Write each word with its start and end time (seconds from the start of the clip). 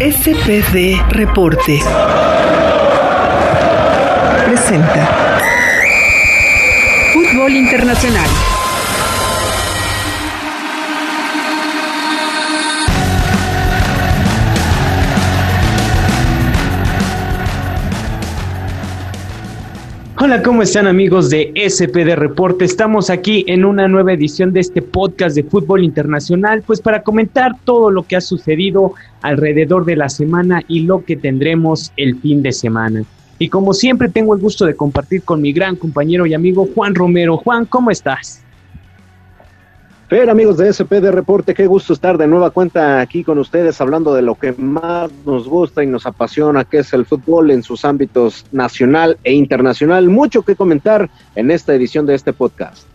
SPD 0.00 1.00
Reporte. 1.10 1.78
Presenta. 4.44 5.08
Fútbol 7.12 7.52
Internacional. 7.52 8.61
Hola, 20.24 20.40
¿cómo 20.40 20.62
están 20.62 20.86
amigos 20.86 21.30
de 21.30 21.52
SPD 21.68 22.14
Reporte? 22.14 22.64
Estamos 22.64 23.10
aquí 23.10 23.44
en 23.48 23.64
una 23.64 23.88
nueva 23.88 24.12
edición 24.12 24.52
de 24.52 24.60
este 24.60 24.80
podcast 24.80 25.34
de 25.34 25.42
fútbol 25.42 25.82
internacional, 25.82 26.62
pues 26.64 26.80
para 26.80 27.02
comentar 27.02 27.56
todo 27.64 27.90
lo 27.90 28.04
que 28.04 28.14
ha 28.14 28.20
sucedido 28.20 28.94
alrededor 29.20 29.84
de 29.84 29.96
la 29.96 30.08
semana 30.08 30.62
y 30.68 30.82
lo 30.82 31.04
que 31.04 31.16
tendremos 31.16 31.90
el 31.96 32.20
fin 32.20 32.40
de 32.40 32.52
semana. 32.52 33.02
Y 33.40 33.48
como 33.48 33.74
siempre 33.74 34.08
tengo 34.08 34.32
el 34.36 34.40
gusto 34.40 34.64
de 34.64 34.76
compartir 34.76 35.24
con 35.24 35.42
mi 35.42 35.52
gran 35.52 35.74
compañero 35.74 36.24
y 36.24 36.34
amigo 36.34 36.68
Juan 36.72 36.94
Romero. 36.94 37.36
Juan, 37.38 37.64
¿cómo 37.64 37.90
estás? 37.90 38.41
Fer, 40.12 40.28
amigos 40.28 40.58
de 40.58 40.70
SPD 40.70 41.10
Reporte, 41.10 41.54
qué 41.54 41.66
gusto 41.66 41.94
estar 41.94 42.18
de 42.18 42.26
nueva 42.26 42.50
cuenta 42.50 43.00
aquí 43.00 43.24
con 43.24 43.38
ustedes 43.38 43.80
hablando 43.80 44.12
de 44.12 44.20
lo 44.20 44.34
que 44.34 44.52
más 44.52 45.10
nos 45.24 45.48
gusta 45.48 45.82
y 45.82 45.86
nos 45.86 46.04
apasiona, 46.04 46.66
que 46.66 46.80
es 46.80 46.92
el 46.92 47.06
fútbol 47.06 47.50
en 47.50 47.62
sus 47.62 47.82
ámbitos 47.86 48.44
nacional 48.52 49.16
e 49.24 49.32
internacional. 49.32 50.10
Mucho 50.10 50.42
que 50.42 50.54
comentar 50.54 51.08
en 51.34 51.50
esta 51.50 51.74
edición 51.74 52.04
de 52.04 52.14
este 52.14 52.34
podcast. 52.34 52.86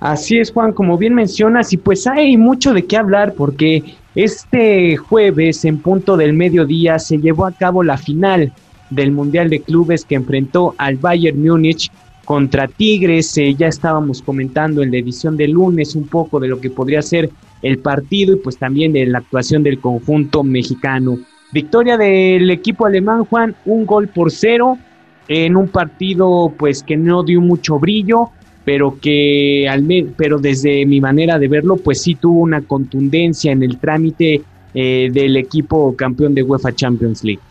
Así 0.00 0.40
es, 0.40 0.50
Juan, 0.50 0.72
como 0.72 0.98
bien 0.98 1.14
mencionas, 1.14 1.72
y 1.72 1.76
pues 1.76 2.08
hay 2.08 2.36
mucho 2.36 2.74
de 2.74 2.84
qué 2.84 2.96
hablar 2.96 3.34
porque 3.34 3.94
este 4.16 4.96
jueves 4.96 5.64
en 5.64 5.78
punto 5.78 6.16
del 6.16 6.32
mediodía 6.32 6.98
se 6.98 7.18
llevó 7.18 7.46
a 7.46 7.52
cabo 7.52 7.84
la 7.84 7.96
final 7.96 8.52
del 8.90 9.12
Mundial 9.12 9.50
de 9.50 9.60
Clubes 9.60 10.04
que 10.04 10.16
enfrentó 10.16 10.74
al 10.78 10.96
Bayern 10.96 11.40
Múnich 11.40 11.92
contra 12.30 12.68
Tigres. 12.68 13.36
Eh, 13.38 13.56
ya 13.58 13.66
estábamos 13.66 14.22
comentando 14.22 14.84
en 14.84 14.92
la 14.92 14.98
edición 14.98 15.36
de 15.36 15.48
lunes 15.48 15.96
un 15.96 16.06
poco 16.06 16.38
de 16.38 16.46
lo 16.46 16.60
que 16.60 16.70
podría 16.70 17.02
ser 17.02 17.28
el 17.60 17.78
partido 17.78 18.34
y 18.34 18.36
pues 18.36 18.56
también 18.56 18.92
de 18.92 19.04
la 19.06 19.18
actuación 19.18 19.64
del 19.64 19.80
conjunto 19.80 20.44
mexicano. 20.44 21.18
Victoria 21.52 21.98
del 21.98 22.48
equipo 22.48 22.86
alemán, 22.86 23.24
Juan, 23.24 23.56
un 23.64 23.84
gol 23.84 24.06
por 24.06 24.30
cero 24.30 24.78
en 25.26 25.56
un 25.56 25.66
partido 25.66 26.54
pues 26.56 26.84
que 26.84 26.96
no 26.96 27.24
dio 27.24 27.40
mucho 27.40 27.80
brillo, 27.80 28.30
pero 28.64 29.00
que 29.00 29.68
al 29.68 29.84
pero 30.16 30.38
desde 30.38 30.86
mi 30.86 31.00
manera 31.00 31.36
de 31.36 31.48
verlo 31.48 31.78
pues 31.78 32.00
sí 32.00 32.14
tuvo 32.14 32.42
una 32.42 32.60
contundencia 32.60 33.50
en 33.50 33.64
el 33.64 33.78
trámite 33.78 34.40
eh, 34.72 35.10
del 35.12 35.36
equipo 35.36 35.96
campeón 35.96 36.32
de 36.36 36.44
UEFA 36.44 36.72
Champions 36.76 37.24
League. 37.24 37.42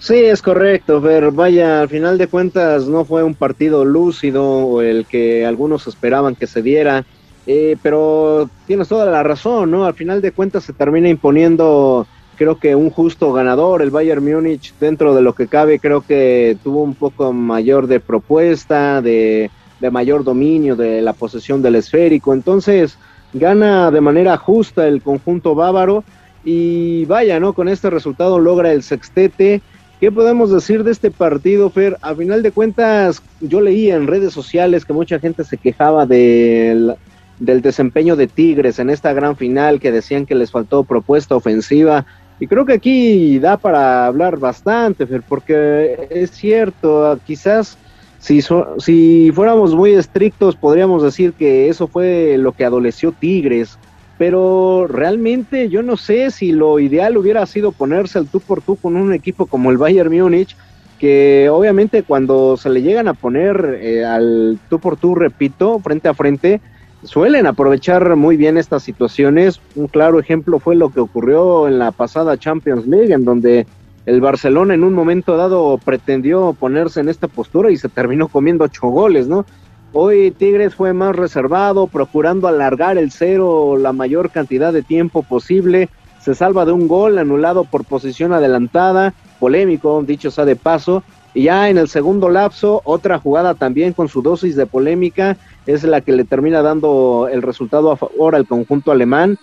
Sí, 0.00 0.14
es 0.14 0.40
correcto, 0.40 0.98
ver, 1.02 1.30
vaya, 1.30 1.82
al 1.82 1.90
final 1.90 2.16
de 2.16 2.26
cuentas 2.26 2.88
no 2.88 3.04
fue 3.04 3.22
un 3.22 3.34
partido 3.34 3.84
lúcido 3.84 4.80
el 4.80 5.04
que 5.04 5.44
algunos 5.44 5.86
esperaban 5.86 6.36
que 6.36 6.46
se 6.46 6.62
diera, 6.62 7.04
eh, 7.46 7.76
pero 7.82 8.48
tienes 8.66 8.88
toda 8.88 9.04
la 9.10 9.22
razón, 9.22 9.70
¿no? 9.70 9.84
Al 9.84 9.92
final 9.92 10.22
de 10.22 10.32
cuentas 10.32 10.64
se 10.64 10.72
termina 10.72 11.10
imponiendo, 11.10 12.06
creo 12.34 12.58
que 12.58 12.74
un 12.74 12.88
justo 12.88 13.30
ganador, 13.34 13.82
el 13.82 13.90
Bayern 13.90 14.24
Múnich, 14.24 14.72
dentro 14.80 15.14
de 15.14 15.20
lo 15.20 15.34
que 15.34 15.48
cabe, 15.48 15.78
creo 15.78 16.00
que 16.00 16.56
tuvo 16.64 16.82
un 16.82 16.94
poco 16.94 17.34
mayor 17.34 17.86
de 17.86 18.00
propuesta, 18.00 19.02
de, 19.02 19.50
de 19.80 19.90
mayor 19.90 20.24
dominio 20.24 20.76
de 20.76 21.02
la 21.02 21.12
posesión 21.12 21.60
del 21.60 21.74
esférico, 21.76 22.32
entonces 22.32 22.96
gana 23.34 23.90
de 23.90 24.00
manera 24.00 24.38
justa 24.38 24.88
el 24.88 25.02
conjunto 25.02 25.54
bávaro 25.54 26.04
y 26.42 27.04
vaya, 27.04 27.38
¿no? 27.38 27.52
Con 27.52 27.68
este 27.68 27.90
resultado 27.90 28.38
logra 28.38 28.72
el 28.72 28.82
sextete 28.82 29.60
¿Qué 30.00 30.10
podemos 30.10 30.50
decir 30.50 30.82
de 30.82 30.92
este 30.92 31.10
partido, 31.10 31.68
Fer? 31.68 31.98
A 32.00 32.14
final 32.14 32.42
de 32.42 32.52
cuentas, 32.52 33.22
yo 33.42 33.60
leí 33.60 33.90
en 33.90 34.06
redes 34.06 34.32
sociales 34.32 34.86
que 34.86 34.94
mucha 34.94 35.20
gente 35.20 35.44
se 35.44 35.58
quejaba 35.58 36.06
del, 36.06 36.94
del 37.38 37.60
desempeño 37.60 38.16
de 38.16 38.26
Tigres 38.26 38.78
en 38.78 38.88
esta 38.88 39.12
gran 39.12 39.36
final, 39.36 39.78
que 39.78 39.92
decían 39.92 40.24
que 40.24 40.34
les 40.34 40.50
faltó 40.50 40.84
propuesta 40.84 41.36
ofensiva. 41.36 42.06
Y 42.38 42.46
creo 42.46 42.64
que 42.64 42.72
aquí 42.72 43.38
da 43.40 43.58
para 43.58 44.06
hablar 44.06 44.38
bastante, 44.38 45.06
Fer, 45.06 45.22
porque 45.28 46.08
es 46.08 46.30
cierto, 46.30 47.20
quizás 47.26 47.76
si, 48.20 48.40
si 48.78 49.30
fuéramos 49.34 49.74
muy 49.74 49.92
estrictos 49.92 50.56
podríamos 50.56 51.02
decir 51.02 51.34
que 51.34 51.68
eso 51.68 51.88
fue 51.88 52.36
lo 52.38 52.52
que 52.52 52.64
adoleció 52.64 53.12
Tigres 53.12 53.78
pero 54.20 54.86
realmente 54.86 55.70
yo 55.70 55.82
no 55.82 55.96
sé 55.96 56.30
si 56.30 56.52
lo 56.52 56.78
ideal 56.78 57.16
hubiera 57.16 57.46
sido 57.46 57.72
ponerse 57.72 58.18
al 58.18 58.28
tú 58.28 58.38
por 58.40 58.60
tú 58.60 58.76
con 58.76 58.96
un 58.96 59.14
equipo 59.14 59.46
como 59.46 59.70
el 59.70 59.78
Bayern 59.78 60.14
Múnich, 60.14 60.58
que 60.98 61.48
obviamente 61.50 62.02
cuando 62.02 62.58
se 62.58 62.68
le 62.68 62.82
llegan 62.82 63.08
a 63.08 63.14
poner 63.14 63.78
eh, 63.80 64.04
al 64.04 64.58
tú 64.68 64.78
por 64.78 64.98
tú, 64.98 65.14
repito, 65.14 65.78
frente 65.78 66.10
a 66.10 66.12
frente, 66.12 66.60
suelen 67.02 67.46
aprovechar 67.46 68.14
muy 68.14 68.36
bien 68.36 68.58
estas 68.58 68.82
situaciones. 68.82 69.58
Un 69.74 69.86
claro 69.86 70.20
ejemplo 70.20 70.58
fue 70.58 70.76
lo 70.76 70.90
que 70.90 71.00
ocurrió 71.00 71.66
en 71.66 71.78
la 71.78 71.90
pasada 71.90 72.36
Champions 72.36 72.86
League, 72.86 73.14
en 73.14 73.24
donde 73.24 73.66
el 74.04 74.20
Barcelona 74.20 74.74
en 74.74 74.84
un 74.84 74.92
momento 74.92 75.38
dado 75.38 75.78
pretendió 75.82 76.54
ponerse 76.60 77.00
en 77.00 77.08
esta 77.08 77.26
postura 77.26 77.70
y 77.70 77.78
se 77.78 77.88
terminó 77.88 78.28
comiendo 78.28 78.64
ocho 78.64 78.88
goles, 78.88 79.28
¿no? 79.28 79.46
Hoy 79.92 80.30
Tigres 80.30 80.76
fue 80.76 80.92
más 80.92 81.16
reservado, 81.16 81.88
procurando 81.88 82.46
alargar 82.46 82.96
el 82.96 83.10
cero 83.10 83.76
la 83.76 83.92
mayor 83.92 84.30
cantidad 84.30 84.72
de 84.72 84.82
tiempo 84.82 85.24
posible. 85.24 85.88
Se 86.20 86.36
salva 86.36 86.64
de 86.64 86.70
un 86.70 86.86
gol 86.86 87.18
anulado 87.18 87.64
por 87.64 87.84
posición 87.84 88.32
adelantada, 88.32 89.14
polémico, 89.40 90.00
dicho 90.06 90.30
sea 90.30 90.44
de 90.44 90.54
paso. 90.54 91.02
Y 91.34 91.44
ya 91.44 91.68
en 91.68 91.78
el 91.78 91.88
segundo 91.88 92.28
lapso, 92.28 92.82
otra 92.84 93.18
jugada 93.18 93.54
también 93.54 93.92
con 93.92 94.08
su 94.08 94.22
dosis 94.22 94.54
de 94.54 94.66
polémica 94.66 95.36
es 95.66 95.82
la 95.82 96.00
que 96.00 96.12
le 96.12 96.24
termina 96.24 96.62
dando 96.62 97.28
el 97.30 97.42
resultado 97.42 97.90
a 97.90 97.96
favor 97.96 98.36
al 98.36 98.46
conjunto 98.46 98.92
alemán. 98.92 99.38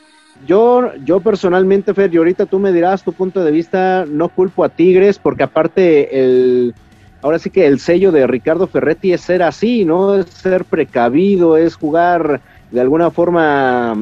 Yo, 0.46 0.94
yo 1.04 1.20
personalmente, 1.20 1.94
Fer, 1.94 2.14
y 2.14 2.18
ahorita 2.18 2.46
tú 2.46 2.60
me 2.60 2.72
dirás 2.72 3.04
tu 3.04 3.12
punto 3.12 3.44
de 3.44 3.52
vista, 3.52 4.06
no 4.08 4.30
culpo 4.30 4.64
a 4.64 4.70
Tigres 4.70 5.18
porque 5.18 5.44
aparte 5.44 6.20
el, 6.20 6.76
ahora 7.22 7.40
sí 7.40 7.50
que 7.50 7.66
el 7.66 7.80
sello 7.80 8.12
de 8.12 8.28
Ricardo 8.28 8.68
Ferretti 8.68 9.14
es 9.14 9.22
ser 9.22 9.44
así, 9.44 9.86
¿no? 9.86 10.16
Es 10.16 10.28
ser 10.28 10.66
precavido, 10.66 11.58
es 11.58 11.76
jugar 11.76 12.42
de 12.72 12.82
alguna 12.82 13.12
forma, 13.12 13.96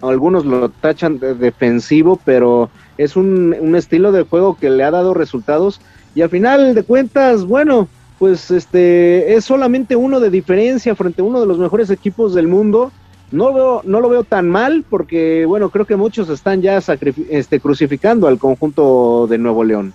algunos 0.00 0.44
lo 0.44 0.68
tachan 0.68 1.18
de 1.18 1.34
defensivo, 1.34 2.20
pero 2.24 2.70
es 2.98 3.16
un, 3.16 3.56
un 3.58 3.74
estilo 3.74 4.12
de 4.12 4.22
juego 4.22 4.56
que 4.58 4.70
le 4.70 4.84
ha 4.84 4.90
dado 4.90 5.14
resultados 5.14 5.80
y 6.14 6.20
al 6.22 6.28
final 6.28 6.74
de 6.74 6.82
cuentas, 6.82 7.44
bueno, 7.44 7.88
pues 8.18 8.50
este 8.50 9.34
es 9.34 9.44
solamente 9.44 9.96
uno 9.96 10.20
de 10.20 10.30
diferencia 10.30 10.94
frente 10.94 11.22
a 11.22 11.24
uno 11.24 11.40
de 11.40 11.46
los 11.46 11.58
mejores 11.58 11.90
equipos 11.90 12.34
del 12.34 12.48
mundo. 12.48 12.92
No, 13.30 13.52
veo, 13.54 13.80
no 13.84 14.00
lo 14.00 14.10
veo 14.10 14.24
tan 14.24 14.48
mal 14.48 14.84
porque, 14.88 15.46
bueno, 15.46 15.70
creo 15.70 15.86
que 15.86 15.96
muchos 15.96 16.28
están 16.28 16.60
ya 16.60 16.80
este, 17.30 17.60
crucificando 17.60 18.28
al 18.28 18.38
conjunto 18.38 19.26
de 19.26 19.38
Nuevo 19.38 19.64
León. 19.64 19.94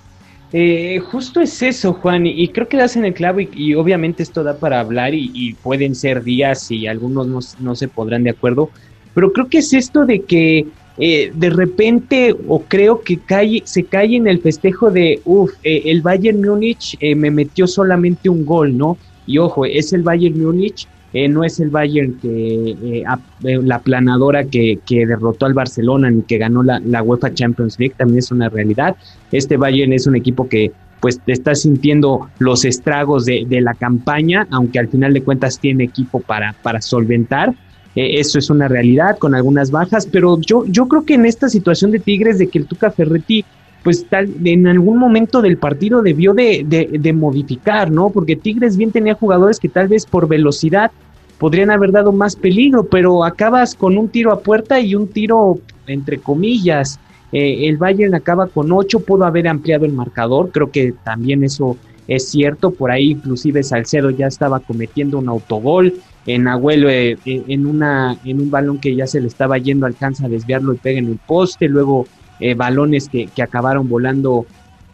Eh, 0.54 1.00
justo 1.12 1.42
es 1.42 1.62
eso, 1.62 1.94
Juan, 1.94 2.26
y, 2.26 2.48
creo 2.50 2.70
que 2.70 2.78
das 2.78 2.96
en 2.96 3.04
el 3.04 3.14
clavo 3.14 3.42
y, 3.42 3.76
obviamente 3.76 4.24
esto 4.24 4.44
da 4.44 4.58
para 4.58 4.80
hablar 4.80 5.14
y, 5.14 5.54
pueden 5.62 5.94
ser 5.94 6.24
días 6.24 6.72
y 6.72 6.88
algunos 6.88 7.58
no, 7.60 7.76
se 7.76 7.88
podrán 7.90 8.24
de 8.24 8.30
acuerdo, 8.30 8.70
pero 9.14 9.34
creo 9.34 9.50
que 9.50 9.58
es 9.58 9.74
esto 9.74 10.06
de 10.06 10.22
que 10.22 10.68
eh, 11.00 11.32
de 11.36 11.50
repente 11.50 12.34
o 12.48 12.62
creo 12.62 13.02
que 13.02 13.20
se 13.66 13.84
cae 13.84 14.16
en 14.16 14.28
el 14.28 14.40
festejo 14.40 14.90
de, 14.90 15.22
uff, 15.26 15.52
eh, 15.64 15.84
el 15.86 16.02
Bayern 16.02 16.42
Múnich 16.42 16.98
me 17.02 17.30
metió 17.30 17.68
solamente 17.68 18.30
un 18.30 18.46
gol, 18.46 18.78
¿no? 18.78 18.98
Y 19.26 19.40
ojo, 19.40 19.66
es 19.66 19.92
el 19.92 20.04
Bayern 20.04 20.42
Múnich 20.42 20.88
eh, 21.20 21.28
no 21.28 21.44
es 21.44 21.60
el 21.60 21.72
Bayern 21.72 22.14
que 22.22 22.28
eh, 22.70 23.04
eh, 23.44 23.60
la 23.64 23.80
planadora 23.80 24.44
que, 24.44 24.80
derrotó 24.88 25.48
al 25.48 25.56
Barcelona 25.56 26.12
ni 26.12 26.22
que 26.22 26.38
ganó 26.38 26.62
la, 26.62 27.02
UEFA 27.02 27.34
Champions 27.34 27.80
League, 27.80 27.96
también 27.98 28.20
es 28.20 28.30
una 28.30 28.50
realidad. 28.50 28.96
Este 29.32 29.58
Bayern 29.58 29.94
es 29.94 30.06
un 30.06 30.16
equipo 30.16 30.48
que 30.48 30.72
pues 31.00 31.20
está 31.26 31.56
sintiendo 31.56 32.30
los 32.38 32.66
estragos 32.66 33.26
de, 33.26 33.48
la 33.50 33.74
campaña, 33.74 34.46
aunque 34.52 34.78
al 34.78 34.90
final 34.90 35.12
de 35.12 35.24
cuentas 35.24 35.58
tiene 35.58 35.86
equipo 35.86 36.20
para, 36.20 36.54
para 36.62 36.82
solventar. 36.82 37.56
eso 37.96 38.38
es 38.38 38.52
una 38.52 38.68
realidad 38.68 39.18
con 39.18 39.34
algunas 39.34 39.72
bajas, 39.72 40.06
pero 40.06 40.40
yo, 40.40 40.66
yo 40.68 40.88
creo 40.88 41.04
que 41.04 41.16
en 41.16 41.26
esta 41.26 41.50
situación 41.50 41.90
de 41.90 42.00
Tigres, 42.00 42.38
de 42.38 42.48
que 42.48 42.60
el 42.60 42.68
Tuca 42.68 42.92
Ferretti 42.92 43.44
pues 43.84 44.06
tal, 44.08 44.30
en 44.44 44.68
algún 44.68 45.00
momento 45.00 45.42
del 45.42 45.58
partido 45.58 46.02
debió 46.02 46.34
de, 46.34 46.64
de, 46.68 47.14
modificar, 47.14 47.90
¿no? 47.90 48.10
Porque 48.10 48.36
Tigres 48.36 48.76
bien 48.76 48.92
tenía 48.92 49.14
jugadores 49.14 49.60
que 49.60 49.70
tal 49.70 49.88
vez 49.88 50.06
por 50.06 50.28
velocidad 50.28 50.92
podrían 51.38 51.72
haber 51.72 51.92
dado 51.92 52.12
más 52.12 52.36
peligro, 52.36 52.86
pero 52.86 53.24
acabas 53.24 53.76
con 53.76 53.98
un 53.98 54.10
tiro 54.10 54.32
a 54.32 54.40
puerta 54.40 54.80
y 54.80 54.96
un 54.96 55.08
tiro 55.08 55.60
entre 55.88 56.20
comillas. 56.20 57.00
Eh, 57.32 57.68
el 57.68 57.78
Bayern 57.78 58.16
acaba 58.16 58.48
con 58.48 58.72
ocho, 58.72 59.02
pudo 59.02 59.26
haber 59.26 59.48
ampliado 59.48 59.86
el 59.86 59.94
marcador, 59.94 60.52
creo 60.52 60.72
que 60.72 60.94
también 61.04 61.44
eso 61.44 61.78
es 62.08 62.30
cierto, 62.30 62.72
por 62.72 62.90
ahí 62.90 63.12
inclusive 63.12 63.64
Salcedo 63.64 64.10
ya 64.10 64.28
estaba 64.28 64.62
cometiendo 64.62 65.20
un 65.20 65.28
autogol, 65.28 65.94
en 66.28 66.48
Abuelo 66.48 66.90
eh, 66.90 67.18
eh, 67.26 67.44
en, 67.48 67.66
una, 67.66 68.18
en 68.26 68.42
un 68.42 68.52
balón 68.52 68.80
que 68.80 68.94
ya 68.96 69.08
se 69.08 69.22
le 69.22 69.28
estaba 69.28 69.58
yendo 69.58 69.86
alcanza 69.86 70.26
a 70.26 70.30
desviarlo 70.30 70.74
y 70.74 70.78
pega 70.78 71.00
en 71.00 71.08
el 71.08 71.18
poste, 71.26 71.68
luego 71.70 72.06
eh, 72.40 72.54
balones 72.54 73.10
que, 73.10 73.28
que, 73.28 73.42
acabaron 73.42 73.90
volando 73.90 74.46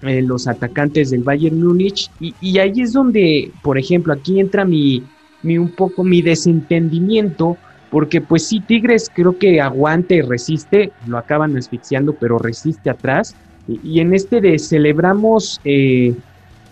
los 0.02 0.48
atacantes 0.48 1.12
del 1.12 1.24
Bayern 1.24 1.62
Múnich. 1.62 2.12
Y, 2.20 2.36
y, 2.42 2.60
ahí 2.60 2.82
es 2.82 2.94
donde, 2.94 3.52
por 3.62 3.78
ejemplo, 3.78 4.14
aquí 4.14 4.40
entra 4.40 4.66
mi, 4.66 5.02
mi 5.44 5.58
un 5.58 5.70
poco 5.70 6.04
mi 6.04 6.22
desentendimiento, 6.22 7.58
porque 7.90 8.22
pues 8.22 8.48
sí, 8.48 8.60
Tigres 8.60 9.10
creo 9.14 9.38
que 9.38 9.62
aguante 9.62 10.16
y 10.16 10.22
resiste, 10.22 10.92
lo 11.08 11.18
acaban 11.18 11.56
asfixiando, 11.58 12.14
pero 12.14 12.40
resiste 12.40 12.90
atrás. 12.90 13.36
Y, 13.68 14.00
en 14.00 14.14
este 14.14 14.42
de 14.42 14.60
celebramos 14.60 15.62
eh, 15.64 16.14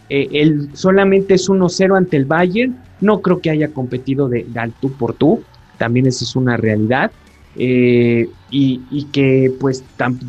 el 0.09 0.69
solamente 0.73 1.35
es 1.35 1.47
1-0 1.47 1.97
ante 1.97 2.17
el 2.17 2.25
Bayern, 2.25 2.75
no 2.99 3.21
creo 3.21 3.39
que 3.39 3.49
haya 3.49 3.69
competido 3.69 4.27
de, 4.27 4.45
de 4.47 4.71
tú 4.81 4.91
por 4.91 5.13
tú, 5.13 5.41
también 5.77 6.05
esa 6.05 6.25
es 6.25 6.35
una 6.35 6.57
realidad. 6.57 7.11
Eh, 7.55 8.29
y, 8.49 8.81
y, 8.91 9.03
que 9.05 9.51
pues 9.59 9.83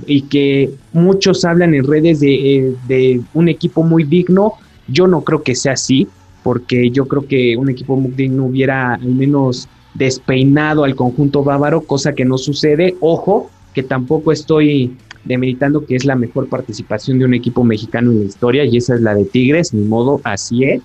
y 0.06 0.22
que 0.22 0.70
muchos 0.92 1.44
hablan 1.44 1.72
en 1.72 1.86
redes 1.86 2.18
de, 2.18 2.56
eh, 2.56 2.74
de, 2.88 3.20
un 3.32 3.48
equipo 3.48 3.84
muy 3.84 4.02
digno 4.02 4.54
yo 4.88 5.06
no 5.06 5.20
creo 5.22 5.44
que 5.44 5.54
sea 5.54 5.74
así 5.74 6.08
porque 6.42 6.90
yo 6.90 7.06
creo 7.06 7.26
que 7.26 7.56
un 7.56 7.70
equipo 7.70 7.96
muy 7.96 8.12
digno 8.12 8.46
hubiera 8.46 8.94
al 8.94 9.14
menos 9.14 9.68
despeinado 9.94 10.84
al 10.84 10.94
conjunto 10.94 11.44
bávaro 11.44 11.82
cosa 11.82 12.14
que 12.14 12.24
no 12.24 12.38
sucede. 12.38 12.96
Ojo 13.00 13.50
que 13.74 13.82
tampoco 13.82 14.32
estoy 14.32 14.96
demeritando 15.24 15.86
que 15.86 15.96
es 15.96 16.04
la 16.04 16.16
mejor 16.16 16.48
participación 16.48 17.18
de 17.18 17.24
un 17.24 17.34
equipo 17.34 17.62
mexicano 17.62 18.10
en 18.10 18.20
la 18.20 18.24
historia 18.24 18.64
y 18.64 18.76
esa 18.76 18.94
es 18.94 19.02
la 19.02 19.14
de 19.14 19.24
Tigres 19.24 19.72
ni 19.72 19.84
modo 19.84 20.20
así 20.24 20.64
es. 20.64 20.82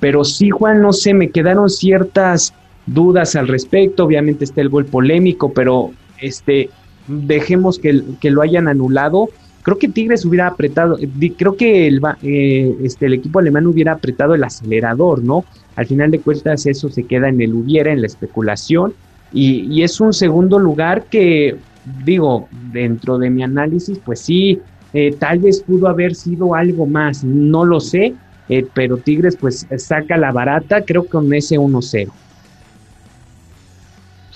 Pero 0.00 0.24
sí 0.24 0.50
Juan 0.50 0.80
no 0.80 0.92
sé 0.92 1.14
me 1.14 1.30
quedaron 1.30 1.68
ciertas 1.68 2.54
dudas 2.86 3.36
al 3.36 3.48
respecto, 3.48 4.04
obviamente 4.04 4.44
está 4.44 4.60
el 4.60 4.68
gol 4.68 4.86
polémico, 4.86 5.52
pero 5.52 5.90
este, 6.20 6.70
dejemos 7.06 7.78
que 7.78 8.30
lo 8.30 8.42
hayan 8.42 8.68
anulado. 8.68 9.28
Creo 9.62 9.78
que 9.78 9.88
Tigres 9.88 10.24
hubiera 10.24 10.46
apretado, 10.46 10.98
creo 11.36 11.56
que 11.56 11.86
el, 11.86 12.00
eh, 12.22 12.74
este, 12.82 13.06
el 13.06 13.14
equipo 13.14 13.38
alemán 13.38 13.66
hubiera 13.66 13.92
apretado 13.92 14.34
el 14.34 14.42
acelerador, 14.42 15.22
¿no? 15.22 15.44
Al 15.76 15.86
final 15.86 16.10
de 16.10 16.20
cuentas 16.20 16.66
eso 16.66 16.88
se 16.88 17.04
queda 17.04 17.28
en 17.28 17.40
el 17.40 17.54
hubiera, 17.54 17.92
en 17.92 18.00
la 18.00 18.06
especulación, 18.06 18.94
y, 19.32 19.66
y 19.72 19.82
es 19.82 20.00
un 20.00 20.12
segundo 20.12 20.58
lugar 20.58 21.04
que, 21.04 21.56
digo, 22.04 22.48
dentro 22.72 23.18
de 23.18 23.30
mi 23.30 23.42
análisis, 23.42 23.98
pues 23.98 24.20
sí, 24.20 24.60
eh, 24.92 25.14
tal 25.18 25.38
vez 25.38 25.60
pudo 25.60 25.88
haber 25.88 26.14
sido 26.14 26.54
algo 26.54 26.86
más, 26.86 27.22
no 27.22 27.64
lo 27.64 27.80
sé, 27.80 28.14
eh, 28.48 28.66
pero 28.74 28.96
Tigres 28.96 29.36
pues 29.36 29.66
saca 29.76 30.16
la 30.16 30.32
barata, 30.32 30.82
creo 30.84 31.04
que 31.04 31.10
con 31.10 31.32
ese 31.32 31.56
1-0. 31.56 32.10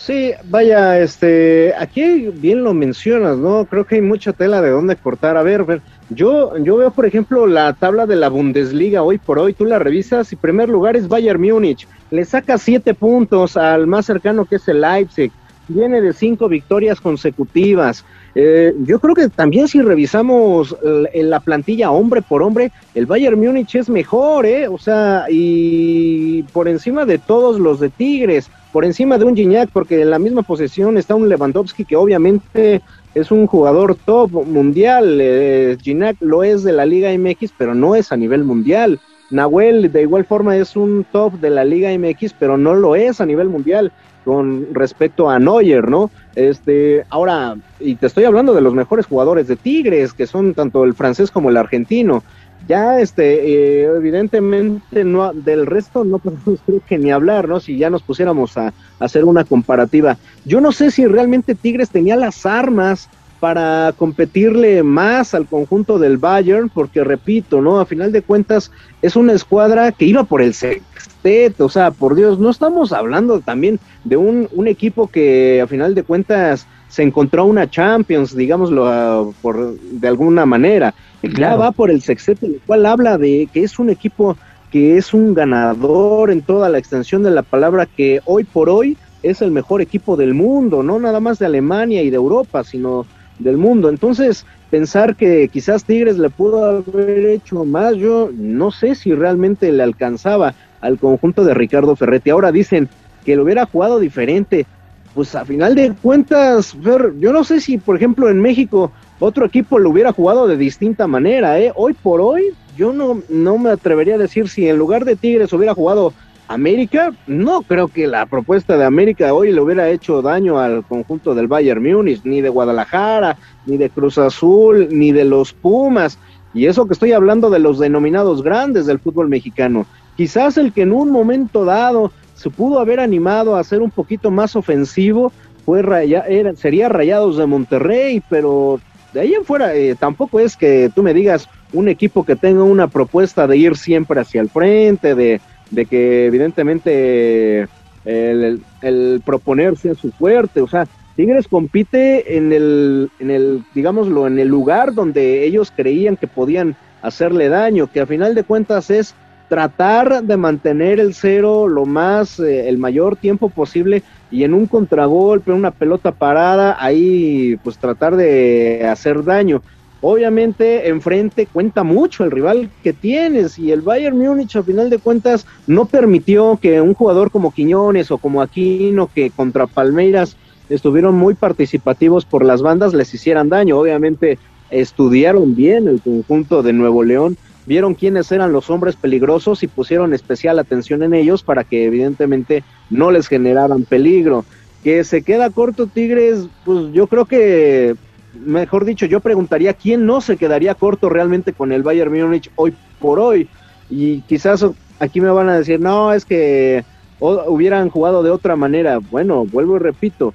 Sí, 0.04 0.32
vaya, 0.50 1.00
este, 1.00 1.72
aquí 1.78 2.28
bien 2.28 2.62
lo 2.62 2.74
mencionas, 2.74 3.38
¿no? 3.38 3.64
Creo 3.64 3.86
que 3.86 3.94
hay 3.94 4.02
mucha 4.02 4.34
tela 4.34 4.60
de 4.60 4.68
dónde 4.68 4.96
cortar. 4.96 5.38
A 5.38 5.42
ver, 5.42 5.80
yo, 6.10 6.58
yo 6.58 6.76
veo, 6.76 6.90
por 6.90 7.06
ejemplo, 7.06 7.46
la 7.46 7.72
tabla 7.72 8.04
de 8.04 8.16
la 8.16 8.28
Bundesliga 8.28 9.02
hoy 9.02 9.16
por 9.16 9.38
hoy, 9.38 9.54
tú 9.54 9.64
la 9.64 9.78
revisas 9.78 10.30
y 10.30 10.36
primer 10.36 10.68
lugar 10.68 10.94
es 10.94 11.08
Bayern 11.08 11.40
Múnich, 11.40 11.88
le 12.10 12.22
saca 12.26 12.58
siete 12.58 12.92
puntos 12.92 13.56
al 13.56 13.86
más 13.86 14.04
cercano 14.04 14.44
que 14.44 14.56
es 14.56 14.68
el 14.68 14.82
Leipzig, 14.82 15.32
viene 15.68 16.02
de 16.02 16.12
cinco 16.12 16.50
victorias 16.50 17.00
consecutivas. 17.00 18.04
Eh, 18.34 18.74
yo 18.84 19.00
creo 19.00 19.14
que 19.14 19.30
también 19.30 19.68
si 19.68 19.80
revisamos 19.80 20.76
en 21.14 21.30
la 21.30 21.40
plantilla 21.40 21.90
hombre 21.90 22.20
por 22.20 22.42
hombre, 22.42 22.72
el 22.94 23.06
Bayern 23.06 23.40
Múnich 23.40 23.74
es 23.76 23.88
mejor, 23.88 24.44
¿eh? 24.44 24.68
O 24.68 24.76
sea, 24.76 25.24
y 25.30 26.42
por 26.52 26.68
encima 26.68 27.06
de 27.06 27.16
todos 27.16 27.58
los 27.58 27.80
de 27.80 27.88
Tigres 27.88 28.50
por 28.74 28.84
encima 28.84 29.18
de 29.18 29.24
un 29.24 29.36
Gignac, 29.36 29.70
porque 29.72 30.02
en 30.02 30.10
la 30.10 30.18
misma 30.18 30.42
posesión 30.42 30.98
está 30.98 31.14
un 31.14 31.28
Lewandowski 31.28 31.84
que 31.84 31.94
obviamente 31.94 32.82
es 33.14 33.30
un 33.30 33.46
jugador 33.46 33.94
top 33.94 34.32
mundial. 34.46 35.20
Eh, 35.20 35.76
Gignac 35.80 36.16
lo 36.18 36.42
es 36.42 36.64
de 36.64 36.72
la 36.72 36.84
Liga 36.84 37.16
MX, 37.16 37.52
pero 37.56 37.72
no 37.72 37.94
es 37.94 38.10
a 38.10 38.16
nivel 38.16 38.42
mundial. 38.42 38.98
Nahuel 39.30 39.92
de 39.92 40.02
igual 40.02 40.24
forma 40.24 40.56
es 40.56 40.74
un 40.74 41.06
top 41.12 41.34
de 41.34 41.50
la 41.50 41.64
Liga 41.64 41.96
MX, 41.96 42.32
pero 42.36 42.56
no 42.56 42.74
lo 42.74 42.96
es 42.96 43.20
a 43.20 43.26
nivel 43.26 43.48
mundial 43.48 43.92
con 44.24 44.66
respecto 44.74 45.30
a 45.30 45.38
Neuer, 45.38 45.88
¿no? 45.88 46.10
Este, 46.34 47.04
ahora, 47.10 47.54
y 47.78 47.94
te 47.94 48.08
estoy 48.08 48.24
hablando 48.24 48.54
de 48.54 48.60
los 48.60 48.74
mejores 48.74 49.06
jugadores 49.06 49.46
de 49.46 49.54
Tigres, 49.54 50.12
que 50.12 50.26
son 50.26 50.52
tanto 50.52 50.82
el 50.82 50.94
francés 50.94 51.30
como 51.30 51.48
el 51.48 51.58
argentino 51.58 52.24
ya 52.66 53.00
este 53.00 53.82
eh, 53.82 53.84
evidentemente 53.96 55.04
no 55.04 55.32
del 55.32 55.66
resto 55.66 56.04
no 56.04 56.18
podemos 56.18 56.60
creo 56.66 56.80
que 56.86 56.98
ni 56.98 57.10
hablar 57.10 57.48
no 57.48 57.60
si 57.60 57.76
ya 57.76 57.90
nos 57.90 58.02
pusiéramos 58.02 58.56
a, 58.56 58.72
hacer 58.98 59.24
una 59.24 59.44
comparativa. 59.44 60.16
Yo 60.44 60.60
no 60.60 60.72
sé 60.72 60.90
si 60.90 61.06
realmente 61.06 61.54
Tigres 61.54 61.90
tenía 61.90 62.16
las 62.16 62.46
armas 62.46 63.08
para 63.40 63.92
competirle 63.98 64.82
más 64.82 65.34
al 65.34 65.46
conjunto 65.46 65.98
del 65.98 66.16
Bayern 66.16 66.70
porque 66.70 67.04
repito 67.04 67.60
no 67.60 67.80
a 67.80 67.84
final 67.84 68.12
de 68.12 68.22
cuentas 68.22 68.70
es 69.02 69.16
una 69.16 69.34
escuadra 69.34 69.92
que 69.92 70.06
iba 70.06 70.24
por 70.24 70.40
el 70.40 70.54
sexteto 70.54 71.66
o 71.66 71.68
sea 71.68 71.90
por 71.90 72.14
Dios 72.14 72.38
no 72.38 72.48
estamos 72.48 72.92
hablando 72.92 73.40
también 73.40 73.78
de 74.04 74.16
un, 74.16 74.48
un 74.52 74.68
equipo 74.68 75.08
que 75.08 75.60
a 75.60 75.66
final 75.66 75.94
de 75.94 76.04
cuentas 76.04 76.66
se 76.88 77.02
encontró 77.02 77.44
una 77.44 77.68
Champions 77.68 78.34
digámoslo 78.34 79.22
uh, 79.22 79.34
por 79.42 79.78
de 79.78 80.08
alguna 80.08 80.46
manera 80.46 80.94
Claro. 81.32 81.56
Ya 81.56 81.56
va 81.56 81.72
por 81.72 81.90
el 81.90 82.02
sextete, 82.02 82.46
el 82.46 82.60
cual 82.66 82.86
habla 82.86 83.18
de 83.18 83.48
que 83.52 83.62
es 83.62 83.78
un 83.78 83.90
equipo 83.90 84.36
que 84.70 84.96
es 84.96 85.14
un 85.14 85.34
ganador 85.34 86.30
en 86.30 86.42
toda 86.42 86.68
la 86.68 86.78
extensión 86.78 87.22
de 87.22 87.30
la 87.30 87.42
palabra, 87.42 87.86
que 87.86 88.20
hoy 88.24 88.42
por 88.42 88.68
hoy 88.68 88.96
es 89.22 89.40
el 89.40 89.52
mejor 89.52 89.80
equipo 89.80 90.16
del 90.16 90.34
mundo, 90.34 90.82
no 90.82 90.98
nada 90.98 91.20
más 91.20 91.38
de 91.38 91.46
Alemania 91.46 92.02
y 92.02 92.10
de 92.10 92.16
Europa, 92.16 92.64
sino 92.64 93.06
del 93.38 93.56
mundo. 93.56 93.88
Entonces, 93.88 94.44
pensar 94.70 95.14
que 95.14 95.48
quizás 95.48 95.84
Tigres 95.84 96.18
le 96.18 96.28
pudo 96.28 96.64
haber 96.64 97.26
hecho 97.26 97.64
más, 97.64 97.94
yo 97.94 98.30
no 98.34 98.70
sé 98.70 98.96
si 98.96 99.14
realmente 99.14 99.70
le 99.70 99.82
alcanzaba 99.82 100.54
al 100.80 100.98
conjunto 100.98 101.44
de 101.44 101.54
Ricardo 101.54 101.94
Ferretti. 101.94 102.30
Ahora 102.30 102.50
dicen 102.50 102.88
que 103.24 103.36
lo 103.36 103.44
hubiera 103.44 103.66
jugado 103.66 104.00
diferente. 104.00 104.66
Pues 105.14 105.36
a 105.36 105.44
final 105.44 105.76
de 105.76 105.94
cuentas, 106.02 106.76
yo 106.82 107.32
no 107.32 107.44
sé 107.44 107.60
si, 107.60 107.78
por 107.78 107.94
ejemplo, 107.94 108.28
en 108.28 108.40
México 108.40 108.90
otro 109.20 109.46
equipo 109.46 109.78
lo 109.78 109.90
hubiera 109.90 110.12
jugado 110.12 110.46
de 110.46 110.56
distinta 110.56 111.06
manera, 111.06 111.58
¿eh? 111.58 111.72
Hoy 111.76 111.94
por 111.94 112.20
hoy, 112.20 112.54
yo 112.76 112.92
no, 112.92 113.22
no 113.28 113.58
me 113.58 113.70
atrevería 113.70 114.16
a 114.16 114.18
decir 114.18 114.48
si 114.48 114.68
en 114.68 114.76
lugar 114.76 115.04
de 115.04 115.16
Tigres 115.16 115.52
hubiera 115.52 115.74
jugado 115.74 116.12
América, 116.48 117.12
no 117.26 117.62
creo 117.62 117.88
que 117.88 118.06
la 118.06 118.26
propuesta 118.26 118.76
de 118.76 118.84
América 118.84 119.32
hoy 119.32 119.50
le 119.50 119.60
hubiera 119.60 119.88
hecho 119.88 120.20
daño 120.20 120.58
al 120.58 120.84
conjunto 120.84 121.34
del 121.34 121.46
Bayern 121.46 121.82
Múnich, 121.82 122.20
ni 122.24 122.42
de 122.42 122.50
Guadalajara, 122.50 123.38
ni 123.66 123.78
de 123.78 123.88
Cruz 123.88 124.18
Azul, 124.18 124.88
ni 124.90 125.12
de 125.12 125.24
los 125.24 125.52
Pumas. 125.52 126.18
Y 126.52 126.66
eso 126.66 126.86
que 126.86 126.92
estoy 126.92 127.12
hablando 127.12 127.50
de 127.50 127.60
los 127.60 127.78
denominados 127.78 128.42
grandes 128.42 128.86
del 128.86 128.98
fútbol 128.98 129.28
mexicano. 129.28 129.86
Quizás 130.16 130.58
el 130.58 130.72
que 130.72 130.82
en 130.82 130.92
un 130.92 131.10
momento 131.10 131.64
dado 131.64 132.12
se 132.34 132.50
pudo 132.50 132.78
haber 132.78 133.00
animado 133.00 133.56
a 133.56 133.64
ser 133.64 133.80
un 133.80 133.90
poquito 133.90 134.30
más 134.30 134.54
ofensivo 134.54 135.32
fue 135.64 135.80
raya, 135.80 136.24
era, 136.28 136.54
sería 136.54 136.90
Rayados 136.90 137.38
de 137.38 137.46
Monterrey, 137.46 138.22
pero 138.28 138.80
de 139.14 139.20
ahí 139.20 139.32
en 139.32 139.44
fuera, 139.44 139.74
eh, 139.74 139.94
tampoco 139.94 140.40
es 140.40 140.56
que 140.56 140.90
tú 140.94 141.02
me 141.02 141.14
digas 141.14 141.48
un 141.72 141.88
equipo 141.88 142.24
que 142.24 142.36
tenga 142.36 142.64
una 142.64 142.88
propuesta 142.88 143.46
de 143.46 143.56
ir 143.56 143.76
siempre 143.76 144.20
hacia 144.20 144.40
el 144.40 144.50
frente, 144.50 145.14
de, 145.14 145.40
de 145.70 145.86
que 145.86 146.26
evidentemente 146.26 147.68
el, 148.04 148.60
el, 148.82 149.22
proponer 149.24 149.78
sea 149.78 149.94
su 149.94 150.10
fuerte, 150.10 150.60
o 150.60 150.68
sea, 150.68 150.86
Tigres 151.16 151.46
compite 151.46 152.36
en 152.36 152.52
el, 152.52 153.10
en 153.20 153.30
el, 153.30 153.64
digámoslo, 153.72 154.26
en 154.26 154.38
el 154.38 154.48
lugar 154.48 154.94
donde 154.94 155.44
ellos 155.44 155.72
creían 155.74 156.16
que 156.16 156.26
podían 156.26 156.74
hacerle 157.02 157.48
daño, 157.48 157.88
que 157.92 158.00
a 158.00 158.06
final 158.06 158.34
de 158.34 158.42
cuentas 158.42 158.90
es 158.90 159.14
tratar 159.48 160.22
de 160.22 160.36
mantener 160.36 161.00
el 161.00 161.14
cero 161.14 161.68
lo 161.68 161.86
más, 161.86 162.40
eh, 162.40 162.68
el 162.68 162.78
mayor 162.78 163.16
tiempo 163.16 163.48
posible 163.48 164.02
y 164.30 164.44
en 164.44 164.54
un 164.54 164.66
contragolpe, 164.66 165.52
una 165.52 165.70
pelota 165.70 166.12
parada, 166.12 166.76
ahí 166.78 167.56
pues 167.62 167.78
tratar 167.78 168.16
de 168.16 168.86
hacer 168.90 169.22
daño. 169.24 169.62
Obviamente 170.00 170.88
enfrente 170.88 171.46
cuenta 171.46 171.82
mucho 171.82 172.24
el 172.24 172.30
rival 172.30 172.68
que 172.82 172.92
tienes 172.92 173.58
y 173.58 173.72
el 173.72 173.80
Bayern 173.80 174.18
Múnich 174.18 174.54
a 174.56 174.62
final 174.62 174.90
de 174.90 174.98
cuentas 174.98 175.46
no 175.66 175.86
permitió 175.86 176.58
que 176.60 176.80
un 176.80 176.92
jugador 176.92 177.30
como 177.30 177.54
Quiñones 177.54 178.10
o 178.10 178.18
como 178.18 178.42
Aquino 178.42 179.08
que 179.14 179.30
contra 179.30 179.66
Palmeiras 179.66 180.36
estuvieron 180.68 181.14
muy 181.14 181.34
participativos 181.34 182.26
por 182.26 182.44
las 182.44 182.60
bandas 182.60 182.92
les 182.92 183.14
hicieran 183.14 183.48
daño. 183.48 183.78
Obviamente 183.78 184.38
estudiaron 184.70 185.54
bien 185.54 185.88
el 185.88 186.00
conjunto 186.00 186.62
de 186.62 186.72
Nuevo 186.72 187.02
León 187.02 187.38
vieron 187.66 187.94
quiénes 187.94 188.30
eran 188.32 188.52
los 188.52 188.70
hombres 188.70 188.96
peligrosos 188.96 189.62
y 189.62 189.68
pusieron 189.68 190.14
especial 190.14 190.58
atención 190.58 191.02
en 191.02 191.14
ellos 191.14 191.42
para 191.42 191.64
que 191.64 191.86
evidentemente 191.86 192.64
no 192.90 193.10
les 193.10 193.28
generaran 193.28 193.84
peligro. 193.84 194.44
Que 194.82 195.04
se 195.04 195.22
queda 195.22 195.50
corto 195.50 195.86
Tigres, 195.86 196.46
pues 196.64 196.92
yo 196.92 197.06
creo 197.06 197.24
que, 197.24 197.96
mejor 198.44 198.84
dicho, 198.84 199.06
yo 199.06 199.20
preguntaría 199.20 199.72
quién 199.72 200.04
no 200.04 200.20
se 200.20 200.36
quedaría 200.36 200.74
corto 200.74 201.08
realmente 201.08 201.52
con 201.52 201.72
el 201.72 201.82
Bayern 201.82 202.12
Múnich 202.12 202.50
hoy 202.56 202.74
por 203.00 203.18
hoy. 203.18 203.48
Y 203.88 204.20
quizás 204.22 204.64
aquí 204.98 205.20
me 205.20 205.30
van 205.30 205.48
a 205.48 205.56
decir, 205.58 205.80
no, 205.80 206.12
es 206.12 206.24
que 206.24 206.84
hubieran 207.18 207.88
jugado 207.88 208.22
de 208.22 208.30
otra 208.30 208.56
manera. 208.56 208.98
Bueno, 208.98 209.46
vuelvo 209.46 209.76
y 209.76 209.78
repito, 209.80 210.34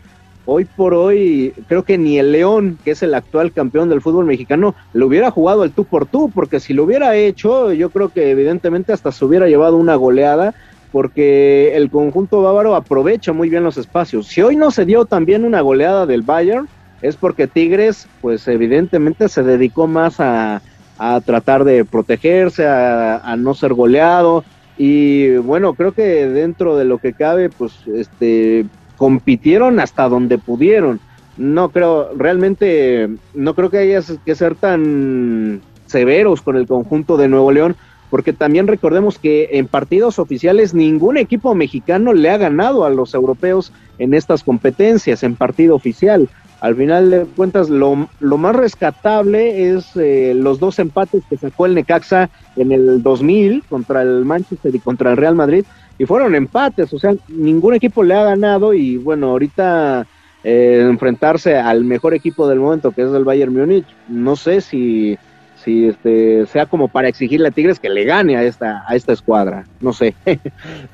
hoy 0.49 0.65
por 0.65 0.93
hoy 0.93 1.53
creo 1.67 1.83
que 1.83 1.97
ni 1.97 2.17
el 2.17 2.31
León, 2.31 2.77
que 2.83 2.91
es 2.91 3.03
el 3.03 3.13
actual 3.13 3.51
campeón 3.51 3.89
del 3.89 4.01
fútbol 4.01 4.25
mexicano, 4.25 4.75
le 4.93 5.05
hubiera 5.05 5.31
jugado 5.31 5.63
el 5.63 5.71
tú 5.71 5.85
por 5.85 6.05
tú, 6.05 6.31
porque 6.33 6.59
si 6.59 6.73
lo 6.73 6.83
hubiera 6.83 7.15
hecho, 7.15 7.71
yo 7.73 7.89
creo 7.89 8.09
que 8.09 8.31
evidentemente 8.31 8.91
hasta 8.91 9.11
se 9.11 9.23
hubiera 9.25 9.47
llevado 9.47 9.77
una 9.77 9.95
goleada, 9.95 10.53
porque 10.91 11.75
el 11.75 11.89
conjunto 11.89 12.41
bávaro 12.41 12.75
aprovecha 12.75 13.31
muy 13.31 13.49
bien 13.49 13.63
los 13.63 13.77
espacios. 13.77 14.27
Si 14.27 14.41
hoy 14.41 14.55
no 14.55 14.71
se 14.71 14.85
dio 14.85 15.05
también 15.05 15.45
una 15.45 15.61
goleada 15.61 16.05
del 16.05 16.23
Bayern, 16.23 16.67
es 17.01 17.15
porque 17.15 17.47
Tigres, 17.47 18.07
pues 18.19 18.47
evidentemente 18.47 19.29
se 19.29 19.43
dedicó 19.43 19.87
más 19.87 20.19
a, 20.19 20.61
a 20.97 21.21
tratar 21.21 21.63
de 21.63 21.85
protegerse, 21.85 22.65
a, 22.65 23.17
a 23.17 23.35
no 23.37 23.53
ser 23.53 23.73
goleado, 23.73 24.43
y 24.81 25.35
bueno, 25.35 25.73
creo 25.73 25.91
que 25.91 26.25
dentro 26.27 26.77
de 26.77 26.85
lo 26.85 26.99
que 26.99 27.11
cabe, 27.11 27.49
pues 27.49 27.73
este 27.93 28.65
compitieron 28.99 29.79
hasta 29.79 30.07
donde 30.09 30.37
pudieron. 30.37 30.99
No 31.37 31.69
creo, 31.69 32.09
realmente, 32.15 33.09
no 33.33 33.55
creo 33.55 33.71
que 33.71 33.77
haya 33.77 34.01
que 34.25 34.35
ser 34.35 34.55
tan 34.55 35.61
severos 35.87 36.41
con 36.41 36.57
el 36.57 36.67
conjunto 36.67 37.15
de 37.15 37.29
Nuevo 37.29 37.51
León, 37.51 37.77
porque 38.09 38.33
también 38.33 38.67
recordemos 38.67 39.17
que 39.17 39.49
en 39.53 39.67
partidos 39.67 40.19
oficiales 40.19 40.73
ningún 40.73 41.15
equipo 41.15 41.55
mexicano 41.55 42.13
le 42.13 42.29
ha 42.29 42.37
ganado 42.37 42.83
a 42.83 42.89
los 42.89 43.13
europeos 43.13 43.71
en 43.99 44.13
estas 44.13 44.43
competencias, 44.43 45.23
en 45.23 45.35
partido 45.35 45.75
oficial. 45.75 46.27
Al 46.59 46.75
final 46.75 47.09
de 47.09 47.25
cuentas, 47.37 47.69
lo, 47.69 48.09
lo 48.19 48.37
más 48.37 48.53
rescatable 48.53 49.69
es 49.69 49.95
eh, 49.95 50.33
los 50.35 50.59
dos 50.59 50.77
empates 50.79 51.23
que 51.29 51.37
sacó 51.37 51.65
el 51.65 51.73
Necaxa 51.73 52.29
en 52.57 52.73
el 52.73 53.01
2000 53.01 53.63
contra 53.69 54.01
el 54.01 54.25
Manchester 54.25 54.75
y 54.75 54.79
contra 54.79 55.11
el 55.11 55.17
Real 55.17 55.35
Madrid, 55.35 55.63
y 55.99 56.05
fueron 56.05 56.33
empates, 56.33 56.91
o 56.93 56.97
sea, 56.97 57.13
ningún 57.27 57.75
equipo 57.75 58.03
le 58.03 58.15
ha 58.15 58.23
ganado 58.23 58.73
y 58.73 58.97
bueno, 58.97 59.31
ahorita 59.31 60.07
eh, 60.43 60.87
enfrentarse 60.89 61.57
al 61.57 61.83
mejor 61.83 62.13
equipo 62.13 62.47
del 62.47 62.59
momento 62.59 62.91
que 62.91 63.03
es 63.03 63.11
el 63.11 63.25
Bayern 63.25 63.53
Múnich, 63.53 63.85
no 64.07 64.37
sé 64.37 64.61
si, 64.61 65.17
si 65.63 65.87
este, 65.87 66.45
sea 66.45 66.65
como 66.65 66.87
para 66.87 67.09
exigirle 67.09 67.49
a 67.49 67.51
Tigres 67.51 67.79
que 67.79 67.89
le 67.89 68.05
gane 68.05 68.37
a 68.37 68.43
esta, 68.43 68.83
a 68.87 68.95
esta 68.95 69.11
escuadra, 69.11 69.65
no 69.81 69.91
sé. 69.91 70.15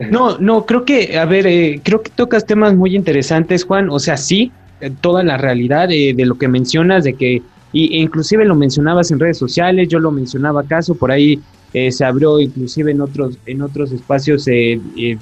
no, 0.09 0.39
no, 0.39 0.65
creo 0.65 0.83
que, 0.83 1.19
a 1.19 1.25
ver, 1.25 1.45
eh, 1.45 1.79
creo 1.83 2.01
que 2.01 2.09
tocas 2.09 2.45
temas 2.45 2.73
muy 2.73 2.95
interesantes, 2.95 3.63
Juan, 3.63 3.91
o 3.91 3.99
sea, 3.99 4.17
sí, 4.17 4.51
eh, 4.81 4.91
toda 5.01 5.23
la 5.23 5.37
realidad 5.37 5.87
de, 5.87 6.15
de 6.17 6.25
lo 6.25 6.35
que 6.39 6.47
mencionas, 6.47 7.03
de 7.03 7.13
que 7.13 7.43
y, 7.75 8.01
inclusive 8.01 8.45
lo 8.45 8.55
mencionabas 8.55 9.11
en 9.11 9.19
redes 9.19 9.37
sociales, 9.37 9.87
yo 9.89 9.99
lo 9.99 10.09
mencionaba 10.09 10.61
acaso, 10.61 10.95
por 10.95 11.11
ahí 11.11 11.39
eh, 11.75 11.91
se 11.91 12.05
abrió 12.05 12.39
inclusive 12.39 12.91
en 12.91 13.01
otros, 13.01 13.37
en 13.45 13.61
otros 13.61 13.91
espacios 13.91 14.47
eh, 14.47 14.79
eh, 14.95 15.17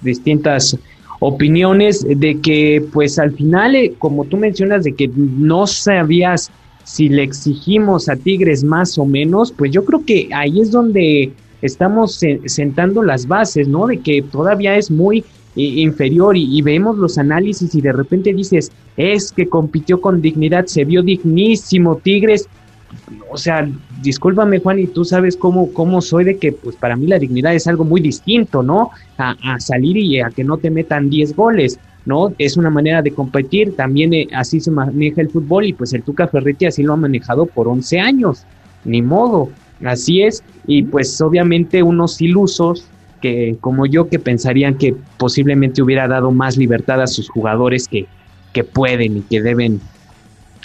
distintas 0.00 0.76
opiniones 1.20 2.04
de 2.04 2.40
que 2.40 2.84
pues 2.92 3.20
al 3.20 3.30
final, 3.30 3.76
como 4.00 4.24
tú 4.24 4.36
mencionas, 4.36 4.82
de 4.82 4.96
que 4.96 5.08
no 5.14 5.68
sabías 5.68 6.50
si 6.82 7.08
le 7.08 7.22
exigimos 7.22 8.08
a 8.08 8.16
Tigres 8.16 8.64
más 8.64 8.98
o 8.98 9.06
menos, 9.06 9.52
pues 9.52 9.70
yo 9.70 9.84
creo 9.84 10.04
que 10.04 10.28
ahí 10.34 10.60
es 10.60 10.72
donde 10.72 11.30
estamos 11.60 12.18
sentando 12.46 13.04
las 13.04 13.28
bases, 13.28 13.68
¿no? 13.68 13.86
De 13.86 13.98
que 13.98 14.22
todavía 14.22 14.76
es 14.76 14.90
muy 14.90 15.24
inferior 15.54 16.36
y, 16.36 16.58
y, 16.58 16.62
vemos 16.62 16.98
los 16.98 17.16
análisis 17.16 17.76
y 17.76 17.80
de 17.80 17.92
repente 17.92 18.34
dices, 18.34 18.72
es 18.96 19.30
que 19.30 19.48
compitió 19.48 20.00
con 20.00 20.20
dignidad, 20.20 20.66
se 20.66 20.84
vio 20.84 21.04
dignísimo 21.04 21.98
Tigres, 21.98 22.48
o 23.30 23.36
sea, 23.36 23.68
discúlpame 24.02 24.58
Juan, 24.60 24.78
y 24.78 24.86
tú 24.86 25.04
sabes 25.04 25.36
cómo, 25.36 25.72
cómo 25.72 26.00
soy 26.00 26.24
de 26.24 26.36
que 26.36 26.52
pues 26.52 26.76
para 26.76 26.96
mí 26.96 27.06
la 27.06 27.18
dignidad 27.18 27.54
es 27.54 27.66
algo 27.66 27.84
muy 27.84 28.00
distinto, 28.00 28.62
¿no? 28.62 28.90
A, 29.18 29.58
salir 29.60 29.96
y 29.96 30.20
a 30.20 30.30
que 30.30 30.44
no 30.44 30.58
te 30.58 30.70
metan 30.70 31.08
10 31.08 31.36
goles, 31.36 31.78
¿no? 32.04 32.32
Es 32.38 32.56
una 32.56 32.70
manera 32.70 33.02
de 33.02 33.12
competir, 33.12 33.76
también 33.76 34.12
eh, 34.12 34.28
así 34.34 34.60
se 34.60 34.70
maneja 34.70 35.20
el 35.20 35.30
fútbol 35.30 35.66
y 35.66 35.72
pues 35.72 35.92
el 35.92 36.02
Tuca 36.02 36.26
Ferretti 36.26 36.66
así 36.66 36.82
lo 36.82 36.94
ha 36.94 36.96
manejado 36.96 37.46
por 37.46 37.68
11 37.68 38.00
años, 38.00 38.44
ni 38.84 39.00
modo, 39.00 39.50
así 39.84 40.22
es, 40.22 40.42
y 40.66 40.82
pues 40.82 41.20
obviamente 41.20 41.82
unos 41.82 42.20
ilusos 42.20 42.88
que 43.20 43.56
como 43.60 43.86
yo 43.86 44.08
que 44.08 44.18
pensarían 44.18 44.76
que 44.76 44.96
posiblemente 45.16 45.80
hubiera 45.80 46.08
dado 46.08 46.32
más 46.32 46.56
libertad 46.56 47.00
a 47.00 47.06
sus 47.06 47.30
jugadores 47.30 47.86
que, 47.86 48.06
que 48.52 48.64
pueden 48.64 49.18
y 49.18 49.20
que 49.22 49.40
deben 49.40 49.80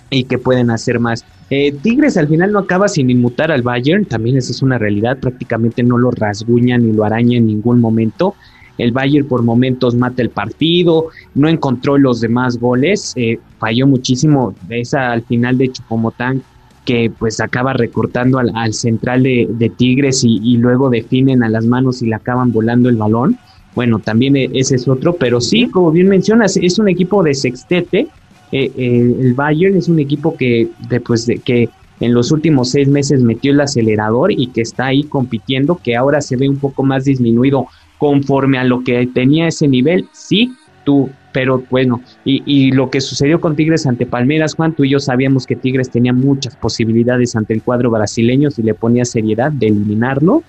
y 0.09 0.23
que 0.23 0.37
pueden 0.37 0.69
hacer 0.69 0.99
más. 0.99 1.25
Eh, 1.49 1.71
Tigres 1.81 2.17
al 2.17 2.27
final 2.27 2.51
no 2.51 2.59
acaba 2.59 2.87
sin 2.87 3.09
inmutar 3.09 3.51
al 3.51 3.61
Bayern, 3.61 4.05
también 4.05 4.37
esa 4.37 4.51
es 4.51 4.61
una 4.61 4.77
realidad, 4.77 5.17
prácticamente 5.17 5.81
no 5.83 5.97
lo 5.97 6.11
rasguña 6.11 6.77
ni 6.77 6.91
lo 6.91 7.05
araña 7.05 7.37
en 7.37 7.47
ningún 7.47 7.79
momento. 7.79 8.35
El 8.77 8.91
Bayern 8.91 9.27
por 9.27 9.43
momentos 9.43 9.95
mata 9.95 10.21
el 10.21 10.29
partido, 10.29 11.07
no 11.33 11.47
encontró 11.47 11.97
los 11.97 12.21
demás 12.21 12.59
goles, 12.59 13.13
eh, 13.15 13.39
falló 13.59 13.87
muchísimo 13.87 14.53
esa 14.69 15.11
al 15.11 15.23
final 15.23 15.57
de 15.57 15.71
Chupomotán 15.71 16.43
que 16.85 17.11
pues 17.17 17.41
acaba 17.41 17.73
recortando 17.73 18.39
al, 18.39 18.73
central 18.73 19.23
de, 19.23 19.71
Tigres 19.75 20.23
y, 20.23 20.39
y, 20.41 20.55
luego 20.55 20.89
definen 20.89 21.43
a 21.43 21.49
las 21.49 21.65
manos 21.65 22.01
y 22.01 22.07
le 22.07 22.15
acaban 22.15 22.53
volando 22.53 22.87
el 22.87 22.95
balón. 22.95 23.37
Bueno, 23.75 23.99
también 23.99 24.37
e, 24.37 24.49
ese 24.53 24.75
es 24.75 24.87
otro, 24.87 25.17
pero 25.17 25.41
sí, 25.41 25.67
como 25.67 25.91
bien 25.91 26.07
mencionas, 26.07 26.55
es 26.55 26.79
un 26.79 26.87
equipo 26.87 27.23
de 27.23 27.33
sextete 27.33 28.07
eh, 28.51 28.71
eh, 28.77 29.15
el 29.19 29.33
Bayern 29.33 29.75
es 29.75 29.87
un 29.87 29.99
equipo 29.99 30.35
que 30.35 30.69
después 30.89 31.25
de 31.25 31.37
que 31.39 31.69
en 31.99 32.13
los 32.13 32.31
últimos 32.31 32.71
seis 32.71 32.87
meses 32.87 33.21
metió 33.21 33.51
el 33.51 33.61
acelerador 33.61 34.31
y 34.31 34.47
que 34.47 34.61
está 34.61 34.87
ahí 34.87 35.03
compitiendo, 35.03 35.79
que 35.83 35.95
ahora 35.95 36.21
se 36.21 36.35
ve 36.37 36.47
un 36.47 36.57
poco 36.57 36.83
más 36.83 37.05
disminuido 37.05 37.67
conforme 37.97 38.59
a 38.59 38.63
lo 38.63 38.83
que 38.83 39.07
tenía 39.07 39.47
ese 39.47 39.67
nivel, 39.67 40.07
sí, 40.13 40.53
tú, 40.83 41.09
pero 41.33 41.63
bueno, 41.69 42.01
y, 42.23 42.43
y, 42.45 42.71
lo 42.71 42.89
que 42.89 43.01
sucedió 43.01 43.41
con 43.41 43.55
Tigres 43.55 43.87
ante 43.87 44.05
Palmeras, 44.05 44.53
Juan, 44.53 44.73
tú 44.73 44.83
y 44.83 44.89
yo 44.89 44.99
sabíamos 44.99 45.47
que 45.47 45.55
Tigres 45.55 45.89
tenía 45.89 46.13
muchas 46.13 46.55
posibilidades 46.55 47.35
ante 47.35 47.53
el 47.53 47.63
cuadro 47.63 47.89
brasileño 47.89 48.51
si 48.51 48.61
le 48.61 48.75
ponía 48.75 49.03
seriedad 49.03 49.51
de 49.51 49.67
eliminarlo. 49.67 50.43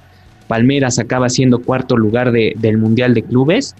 Palmeras 0.47 0.99
acaba 0.99 1.29
siendo 1.31 1.61
cuarto 1.61 1.97
lugar 1.97 2.31
de, 2.33 2.55
del 2.59 2.79
Mundial 2.79 3.15
de 3.15 3.23
Clubes, 3.23 3.75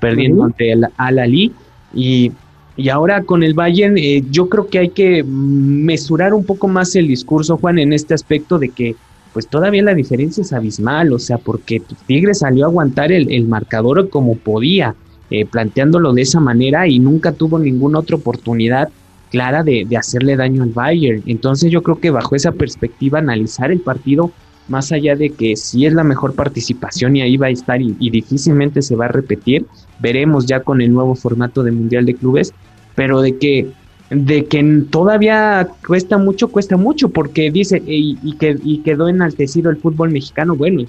perdiendo 0.00 0.44
ante 0.44 0.72
el 0.72 0.86
Al-Ali, 0.96 1.52
y 1.94 2.32
y 2.76 2.88
ahora 2.88 3.22
con 3.24 3.42
el 3.42 3.54
Bayern, 3.54 3.98
eh, 3.98 4.22
yo 4.30 4.48
creo 4.48 4.68
que 4.68 4.78
hay 4.78 4.88
que 4.90 5.22
mesurar 5.24 6.34
un 6.34 6.44
poco 6.44 6.68
más 6.68 6.94
el 6.96 7.08
discurso, 7.08 7.56
Juan, 7.56 7.78
en 7.78 7.92
este 7.92 8.14
aspecto 8.14 8.58
de 8.58 8.70
que 8.70 8.96
pues 9.32 9.46
todavía 9.46 9.82
la 9.82 9.94
diferencia 9.94 10.42
es 10.42 10.52
abismal, 10.52 11.12
o 11.12 11.18
sea, 11.18 11.38
porque 11.38 11.82
Tigre 12.06 12.34
salió 12.34 12.64
a 12.64 12.68
aguantar 12.68 13.12
el, 13.12 13.46
marcador 13.46 14.08
como 14.08 14.36
podía, 14.36 14.94
eh, 15.30 15.46
planteándolo 15.46 16.12
de 16.12 16.22
esa 16.22 16.40
manera 16.40 16.88
y 16.88 16.98
nunca 16.98 17.32
tuvo 17.32 17.58
ninguna 17.58 18.00
otra 18.00 18.16
oportunidad 18.16 18.88
clara 19.30 19.62
de, 19.62 19.86
hacerle 19.96 20.36
daño 20.36 20.64
al 20.64 20.70
Bayern. 20.70 21.22
Entonces 21.26 21.70
yo 21.70 21.82
creo 21.82 22.00
que 22.00 22.10
bajo 22.10 22.34
esa 22.34 22.52
perspectiva 22.52 23.20
analizar 23.20 23.70
el 23.70 23.80
partido, 23.80 24.32
más 24.70 24.92
allá 24.92 25.16
de 25.16 25.30
que 25.30 25.56
si 25.56 25.84
es 25.84 25.92
la 25.92 26.04
mejor 26.04 26.34
participación 26.34 27.16
y 27.16 27.22
ahí 27.22 27.36
va 27.36 27.48
a 27.48 27.50
estar 27.50 27.80
y 27.82 28.10
difícilmente 28.10 28.80
se 28.80 28.96
va 28.96 29.04
a 29.04 29.08
repetir, 29.08 29.66
veremos 29.98 30.46
ya 30.46 30.60
con 30.60 30.80
el 30.80 30.92
nuevo 30.92 31.14
formato 31.14 31.62
de 31.62 31.72
Mundial 31.72 32.06
de 32.06 32.14
Clubes, 32.14 32.54
pero 32.94 33.20
de 33.20 33.36
que 33.36 33.70
de 34.10 34.46
que 34.46 34.84
todavía 34.90 35.68
cuesta 35.86 36.18
mucho, 36.18 36.48
cuesta 36.48 36.76
mucho, 36.76 37.08
porque 37.10 37.50
dice, 37.50 37.80
y, 37.86 38.36
que, 38.36 38.58
y 38.62 38.78
quedó 38.78 39.08
enaltecido 39.08 39.70
el 39.70 39.76
fútbol 39.76 40.10
mexicano, 40.10 40.56
bueno, 40.56 40.82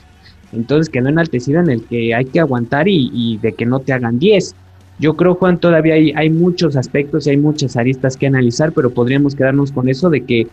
entonces 0.52 0.90
quedó 0.90 1.10
enaltecido 1.10 1.60
en 1.60 1.70
el 1.70 1.84
que 1.84 2.16
hay 2.16 2.26
que 2.26 2.40
aguantar 2.40 2.88
y, 2.88 3.38
de 3.38 3.54
que 3.54 3.66
no 3.66 3.80
te 3.80 3.94
hagan 3.94 4.18
10. 4.18 4.56
Yo 5.00 5.16
creo, 5.16 5.36
Juan, 5.36 5.60
todavía 5.60 5.94
hay, 5.94 6.12
hay 6.16 6.30
muchos 6.30 6.76
aspectos 6.76 7.26
y 7.26 7.32
hay 7.32 7.38
muchas 7.38 7.78
aristas 7.78 8.18
que 8.18 8.28
analizar, 8.28 8.72
pero 8.74 8.90
podríamos 8.90 9.36
quedarnos 9.36 9.72
con 9.72 9.88
eso 9.88 10.10
de 10.10 10.22
que, 10.22 10.48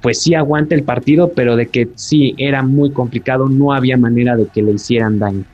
pues 0.00 0.22
sí 0.22 0.34
aguanta 0.34 0.74
el 0.74 0.82
partido, 0.82 1.32
pero 1.34 1.56
de 1.56 1.66
que 1.66 1.88
sí 1.94 2.34
era 2.38 2.62
muy 2.62 2.92
complicado, 2.92 3.48
no 3.48 3.72
había 3.72 3.96
manera 3.96 4.36
de 4.36 4.46
que 4.46 4.62
le 4.62 4.72
hicieran 4.72 5.18
daño. 5.18 5.44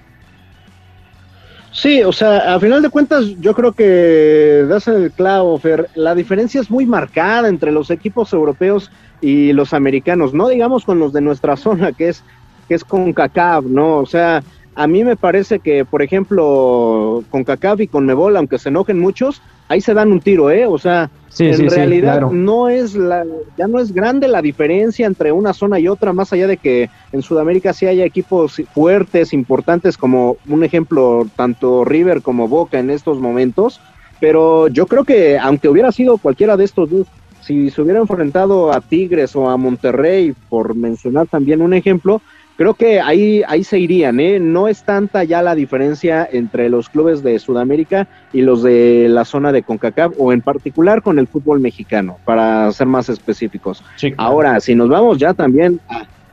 Sí, 1.76 2.02
o 2.02 2.11
sea, 2.11 2.54
a 2.54 2.59
final 2.59 2.80
de 2.80 2.88
cuentas, 2.88 3.26
yo 3.38 3.52
creo 3.52 3.73
que 3.73 4.64
das 4.66 4.88
el 4.88 5.11
clavo, 5.12 5.59
Fer. 5.59 5.90
La 5.95 6.14
diferencia 6.14 6.59
es 6.59 6.71
muy 6.71 6.87
marcada 6.87 7.49
entre 7.49 7.71
los 7.71 7.90
equipos 7.90 8.33
europeos 8.33 8.90
y 9.21 9.52
los 9.52 9.75
americanos, 9.75 10.33
no 10.33 10.49
digamos 10.49 10.87
con 10.87 10.99
los 10.99 11.12
de 11.12 11.21
nuestra 11.21 11.56
zona, 11.59 11.92
que 11.92 12.09
es, 12.09 12.25
que 12.66 12.75
es 12.75 12.83
con 12.83 13.12
CACAF, 13.12 13.66
¿no? 13.66 13.99
O 13.99 14.06
sea, 14.06 14.42
a 14.75 14.87
mí 14.87 15.04
me 15.04 15.16
parece 15.16 15.59
que, 15.59 15.85
por 15.85 16.02
ejemplo, 16.02 17.23
con 17.30 17.45
CACAF 17.45 17.80
y 17.83 17.88
con 17.88 18.06
Mebol, 18.06 18.38
aunque 18.38 18.59
se 18.59 18.71
enojen 18.71 18.99
muchos, 18.99 19.42
ahí 19.68 19.80
se 19.80 19.94
dan 19.94 20.12
un 20.12 20.20
tiro, 20.20 20.50
¿eh? 20.50 20.66
O 20.66 20.78
sea, 20.78 21.11
en 21.38 21.70
realidad 21.70 22.23
no 22.30 22.68
es 22.68 22.94
la, 22.94 23.25
ya 23.58 23.66
no 23.66 23.78
es 23.78 23.92
grande 23.92 24.28
la 24.28 24.42
diferencia 24.42 25.06
entre 25.06 25.32
una 25.32 25.52
zona 25.52 25.78
y 25.78 25.88
otra, 25.88 26.12
más 26.12 26.32
allá 26.32 26.46
de 26.46 26.56
que 26.56 26.88
en 27.12 27.23
Sudamérica 27.23 27.73
sí 27.73 27.87
haya 27.87 28.04
equipos 28.04 28.62
fuertes, 28.73 29.32
importantes, 29.32 29.99
como 29.99 30.37
un 30.49 30.64
ejemplo, 30.64 31.26
tanto 31.37 31.85
River 31.85 32.23
como 32.23 32.49
Boca 32.49 32.78
en 32.78 32.90
estos 32.90 33.18
momentos, 33.18 33.80
pero 34.20 34.68
yo 34.68 34.87
creo 34.87 35.04
que 35.04 35.38
aunque 35.38 35.68
hubiera 35.68 35.92
sido 35.92 36.16
cualquiera 36.18 36.56
de 36.56 36.64
estos 36.64 36.90
dos, 36.90 37.06
si 37.42 37.70
se 37.70 37.82
hubiera 37.82 38.00
enfrentado 38.00 38.73
a 38.73 38.80
Tigres 38.80 39.37
o 39.37 39.49
a 39.49 39.56
Monterrey, 39.56 40.35
por 40.49 40.75
mencionar 40.75 41.28
también 41.28 41.62
un 41.62 41.75
ejemplo, 41.75 42.20
creo 42.56 42.75
que 42.75 43.00
ahí, 43.00 43.42
ahí 43.46 43.64
se 43.64 43.78
irían, 43.78 44.18
¿eh? 44.20 44.40
No 44.40 44.68
es 44.68 44.82
tanta 44.82 45.25
ya 45.25 45.42
la 45.42 45.54
diferencia 45.54 46.28
entre 46.30 46.68
los 46.68 46.88
clubes 46.88 47.22
de 47.22 47.38
Sudamérica 47.38 48.08
y 48.32 48.42
los 48.42 48.62
de 48.62 49.06
la 49.08 49.25
zona 49.25 49.52
de 49.52 49.62
CONCACAF, 49.62 50.14
o 50.18 50.32
en 50.32 50.40
particular 50.40 51.02
con 51.02 51.18
el 51.18 51.26
fútbol 51.26 51.60
mexicano, 51.60 52.18
para 52.25 52.70
ser 52.72 52.86
más 52.86 53.08
específicos. 53.08 53.82
Ahora, 54.16 54.60
si 54.60 54.75
nos 54.75 54.88
vamos 54.88 55.18
ya 55.18 55.34
también 55.34 55.80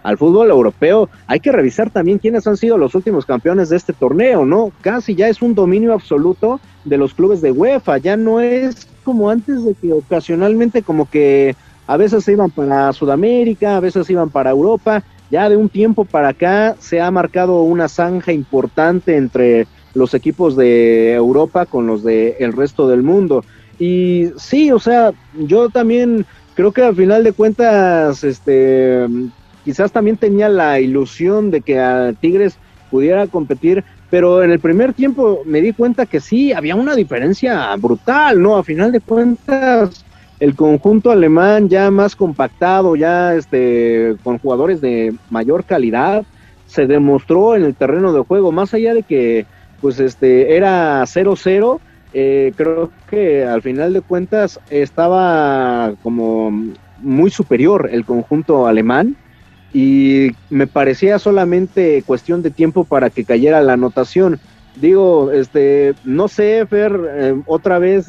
al 0.04 0.18
fútbol 0.18 0.50
europeo, 0.50 1.10
hay 1.28 1.40
que 1.40 1.52
revisar 1.52 1.90
también 1.90 2.20
quiénes 2.20 2.46
han 2.46 2.58
sido 2.58 2.78
los 2.78 2.94
últimos 2.94 3.26
campeones 3.26 3.70
de 3.70 3.78
este 3.78 3.94
torneo, 3.94 4.46
¿no? 4.46 4.72
Casi 4.82 5.16
ya 5.16 5.30
es 5.30 5.42
un 5.42 5.56
dominio 5.56 5.94
absoluto 5.94 6.60
de 6.84 6.98
los 6.98 7.14
clubes 7.14 7.42
de 7.42 7.52
UEFA, 7.52 7.98
ya 8.00 8.18
no 8.18 8.42
es 8.42 8.88
como 9.04 9.30
antes 9.30 9.64
de 9.64 9.74
que 9.74 9.94
ocasionalmente 9.94 10.82
como 10.82 11.10
que 11.10 11.56
a 11.88 11.98
veces 11.98 12.24
se 12.24 12.32
iban 12.32 12.50
para 12.50 12.92
Sudamérica, 12.94 13.78
a 13.78 13.80
veces 13.80 14.10
iban 14.10 14.30
para 14.30 14.52
Europa, 14.52 15.04
ya 15.30 15.50
de 15.50 15.58
un 15.58 15.70
tiempo 15.70 16.06
para 16.06 16.30
acá 16.30 16.76
se 16.80 17.02
ha 17.02 17.10
marcado 17.12 17.62
una 17.62 17.88
zanja 17.88 18.32
importante 18.32 19.16
entre 19.18 19.68
los 19.94 20.14
equipos 20.14 20.56
de 20.56 21.14
Europa 21.14 21.66
con 21.66 21.88
los 21.88 22.04
de 22.04 22.38
el 22.40 22.54
resto 22.54 22.88
del 22.88 23.04
mundo. 23.04 23.44
Y 23.80 24.30
sí, 24.38 24.72
o 24.72 24.80
sea, 24.80 25.12
yo 25.34 25.70
también 25.70 26.26
creo 26.56 26.72
que 26.72 26.84
al 26.84 26.96
final 26.96 27.24
de 27.24 27.34
cuentas, 27.34 28.24
este, 28.24 29.08
quizás 29.66 29.92
también 29.92 30.18
tenía 30.18 30.50
la 30.50 30.80
ilusión 30.80 31.52
de 31.52 31.62
que 31.62 31.80
a 31.80 32.14
Tigres 32.14 32.58
pudiera 32.92 33.28
competir, 33.28 33.84
pero 34.10 34.44
en 34.44 34.52
el 34.52 34.60
primer 34.60 34.94
tiempo 34.94 35.42
me 35.46 35.62
di 35.62 35.74
cuenta 35.74 36.06
que 36.06 36.20
sí, 36.20 36.54
había 36.54 36.76
una 36.76 36.96
diferencia 36.96 37.76
brutal, 37.76 38.42
¿no? 38.42 38.58
A 38.58 38.64
final 38.64 38.92
de 38.92 39.00
cuentas, 39.00 40.06
el 40.44 40.56
conjunto 40.56 41.10
alemán 41.10 41.70
ya 41.70 41.90
más 41.90 42.18
compactado, 42.18 42.98
ya 42.98 43.34
este, 43.34 44.18
con 44.26 44.40
jugadores 44.40 44.82
de 44.82 45.16
mayor 45.30 45.64
calidad, 45.64 46.26
se 46.68 46.86
demostró 46.86 47.56
en 47.56 47.64
el 47.64 47.76
terreno 47.76 48.12
de 48.12 48.24
juego, 48.24 48.52
más 48.52 48.74
allá 48.74 48.94
de 48.94 49.04
que 49.04 49.46
pues 49.80 50.02
este 50.02 50.58
era 50.58 51.02
0-0, 51.04 51.80
eh, 52.14 52.52
creo 52.58 52.92
que 53.10 53.46
al 53.46 53.62
final 53.62 53.94
de 53.94 54.02
cuentas 54.02 54.60
estaba 54.70 55.94
como 56.04 56.52
muy 57.00 57.30
superior 57.30 57.90
el 57.90 58.04
conjunto 58.04 58.68
alemán 58.68 59.16
y 59.74 60.32
me 60.50 60.68
parecía 60.68 61.20
solamente 61.20 62.04
cuestión 62.06 62.42
de 62.42 62.52
tiempo 62.52 62.84
para 62.84 63.10
que 63.10 63.24
cayera 63.24 63.62
la 63.62 63.74
anotación. 63.74 64.42
Digo, 64.76 65.32
este, 65.32 65.94
no 66.04 66.28
sé, 66.28 66.66
Fer, 66.66 67.00
eh, 67.16 67.42
otra 67.46 67.78
vez 67.80 68.08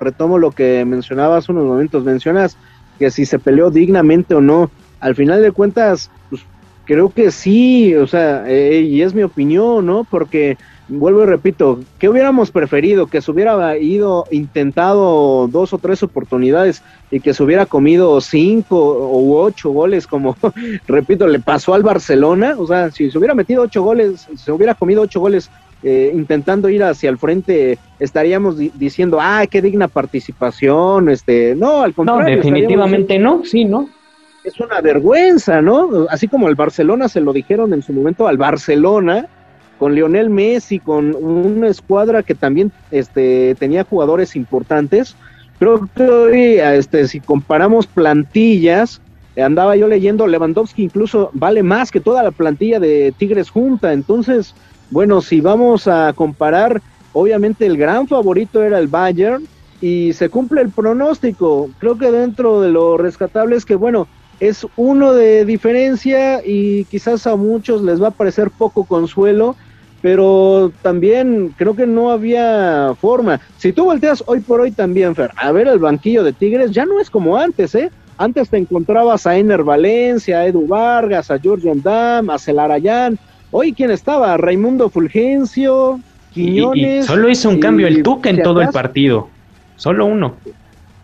retomo 0.00 0.38
lo 0.38 0.50
que 0.50 0.84
mencionabas 0.84 1.48
unos 1.48 1.64
momentos. 1.64 2.04
Mencionas 2.04 2.56
que 2.98 3.10
si 3.10 3.26
se 3.26 3.38
peleó 3.38 3.70
dignamente 3.70 4.34
o 4.34 4.40
no. 4.40 4.70
Al 5.00 5.14
final 5.14 5.42
de 5.42 5.52
cuentas, 5.52 6.10
pues, 6.30 6.42
creo 6.84 7.10
que 7.10 7.30
sí, 7.30 7.94
o 7.94 8.06
sea, 8.06 8.44
eh, 8.46 8.80
y 8.80 9.02
es 9.02 9.14
mi 9.14 9.22
opinión, 9.22 9.84
¿no? 9.84 10.04
Porque 10.04 10.56
vuelvo 10.88 11.22
y 11.22 11.26
repito, 11.26 11.80
¿qué 11.98 12.08
hubiéramos 12.08 12.50
preferido? 12.50 13.06
Que 13.06 13.20
se 13.20 13.30
hubiera 13.30 13.76
ido, 13.78 14.26
intentado 14.30 15.48
dos 15.48 15.72
o 15.72 15.78
tres 15.78 16.02
oportunidades 16.02 16.82
y 17.10 17.20
que 17.20 17.34
se 17.34 17.42
hubiera 17.42 17.66
comido 17.66 18.20
cinco 18.20 19.08
u 19.12 19.36
ocho 19.36 19.70
goles, 19.70 20.06
como, 20.06 20.36
repito, 20.86 21.26
le 21.26 21.40
pasó 21.40 21.74
al 21.74 21.82
Barcelona. 21.82 22.56
O 22.58 22.66
sea, 22.66 22.90
si 22.90 23.10
se 23.10 23.18
hubiera 23.18 23.34
metido 23.34 23.62
ocho 23.62 23.82
goles, 23.82 24.28
se 24.36 24.52
hubiera 24.52 24.74
comido 24.74 25.02
ocho 25.02 25.20
goles 25.20 25.50
eh, 25.82 26.12
intentando 26.14 26.68
ir 26.68 26.84
hacia 26.84 27.10
el 27.10 27.18
frente, 27.18 27.78
estaríamos 27.98 28.56
diciendo, 28.56 29.18
ah, 29.20 29.44
qué 29.50 29.60
digna 29.60 29.88
participación, 29.88 31.08
este, 31.08 31.54
no, 31.56 31.82
al 31.82 31.92
contrario. 31.92 32.36
No, 32.36 32.36
definitivamente 32.36 33.18
no, 33.18 33.44
sí, 33.44 33.64
¿no? 33.64 33.88
Es 34.44 34.58
una 34.60 34.80
vergüenza, 34.80 35.60
¿no? 35.60 36.06
Así 36.08 36.28
como 36.28 36.48
el 36.48 36.54
Barcelona 36.54 37.08
se 37.08 37.20
lo 37.20 37.32
dijeron 37.32 37.72
en 37.72 37.82
su 37.82 37.92
momento 37.92 38.28
al 38.28 38.36
Barcelona, 38.36 39.26
con 39.78 39.94
Lionel 39.94 40.30
Messi, 40.30 40.78
con 40.78 41.16
una 41.16 41.66
escuadra 41.66 42.22
que 42.22 42.36
también 42.36 42.70
este, 42.92 43.56
tenía 43.56 43.82
jugadores 43.82 44.36
importantes. 44.36 45.16
Creo 45.58 45.88
que 45.94 46.02
hoy, 46.04 46.58
este, 46.60 47.08
si 47.08 47.18
comparamos 47.18 47.88
plantillas, 47.88 49.00
andaba 49.36 49.76
yo 49.76 49.88
leyendo, 49.88 50.26
Lewandowski 50.26 50.84
incluso 50.84 51.30
vale 51.32 51.62
más 51.62 51.90
que 51.90 52.00
toda 52.00 52.22
la 52.22 52.30
plantilla 52.30 52.78
de 52.78 53.12
Tigres 53.16 53.50
junta. 53.50 53.92
Entonces, 53.92 54.54
bueno, 54.92 55.22
si 55.22 55.40
vamos 55.40 55.88
a 55.88 56.12
comparar, 56.12 56.82
obviamente 57.14 57.64
el 57.64 57.78
gran 57.78 58.06
favorito 58.06 58.62
era 58.62 58.78
el 58.78 58.88
Bayern 58.88 59.46
y 59.80 60.12
se 60.12 60.28
cumple 60.28 60.60
el 60.60 60.68
pronóstico. 60.68 61.70
Creo 61.78 61.96
que 61.96 62.12
dentro 62.12 62.60
de 62.60 62.70
lo 62.70 62.98
rescatable 62.98 63.56
es 63.56 63.64
que, 63.64 63.74
bueno, 63.74 64.06
es 64.38 64.66
uno 64.76 65.14
de 65.14 65.46
diferencia 65.46 66.44
y 66.44 66.84
quizás 66.84 67.26
a 67.26 67.36
muchos 67.36 67.82
les 67.82 68.02
va 68.02 68.08
a 68.08 68.12
parecer 68.12 68.50
poco 68.50 68.84
consuelo, 68.84 69.56
pero 70.02 70.70
también 70.82 71.54
creo 71.56 71.74
que 71.74 71.86
no 71.86 72.10
había 72.10 72.94
forma. 73.00 73.40
Si 73.56 73.72
tú 73.72 73.84
volteas 73.84 74.22
hoy 74.26 74.40
por 74.40 74.60
hoy 74.60 74.72
también, 74.72 75.14
Fer, 75.14 75.30
a 75.36 75.52
ver 75.52 75.68
el 75.68 75.78
banquillo 75.78 76.22
de 76.22 76.34
Tigres, 76.34 76.70
ya 76.70 76.84
no 76.84 77.00
es 77.00 77.08
como 77.08 77.38
antes, 77.38 77.74
¿eh? 77.74 77.90
Antes 78.18 78.50
te 78.50 78.58
encontrabas 78.58 79.26
a 79.26 79.38
Ener 79.38 79.62
Valencia, 79.62 80.40
a 80.40 80.46
Edu 80.46 80.66
Vargas, 80.66 81.30
a 81.30 81.38
George 81.38 81.70
Andam, 81.70 82.28
a 82.28 82.38
Celarayán, 82.38 83.18
Hoy, 83.54 83.74
¿quién 83.74 83.90
estaba? 83.90 84.38
Raimundo 84.38 84.88
Fulgencio, 84.88 86.00
Quiñones. 86.32 87.04
solo 87.04 87.28
hizo 87.28 87.50
un 87.50 87.60
cambio 87.60 87.86
el 87.86 88.02
Tuca 88.02 88.30
en 88.30 88.42
todo 88.42 88.62
el 88.62 88.70
partido. 88.70 89.28
Solo 89.76 90.06
uno. 90.06 90.36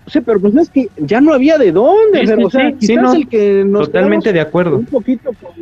Sí, 0.07 0.23
pero 0.23 0.41
pues 0.41 0.57
es 0.57 0.71
que 0.71 0.89
ya 0.97 1.21
no 1.21 1.35
había 1.35 1.59
de 1.59 1.73
dónde. 1.73 2.21
o 2.43 2.49
sea, 2.49 2.73
quizás 2.73 3.15
el 3.15 3.29
que 3.29 3.65
nos 3.67 3.89
totalmente 3.89 4.33
de 4.33 4.41
acuerdo. 4.41 4.79
Un 4.79 4.87
poquito, 4.87 5.31
con, 5.35 5.53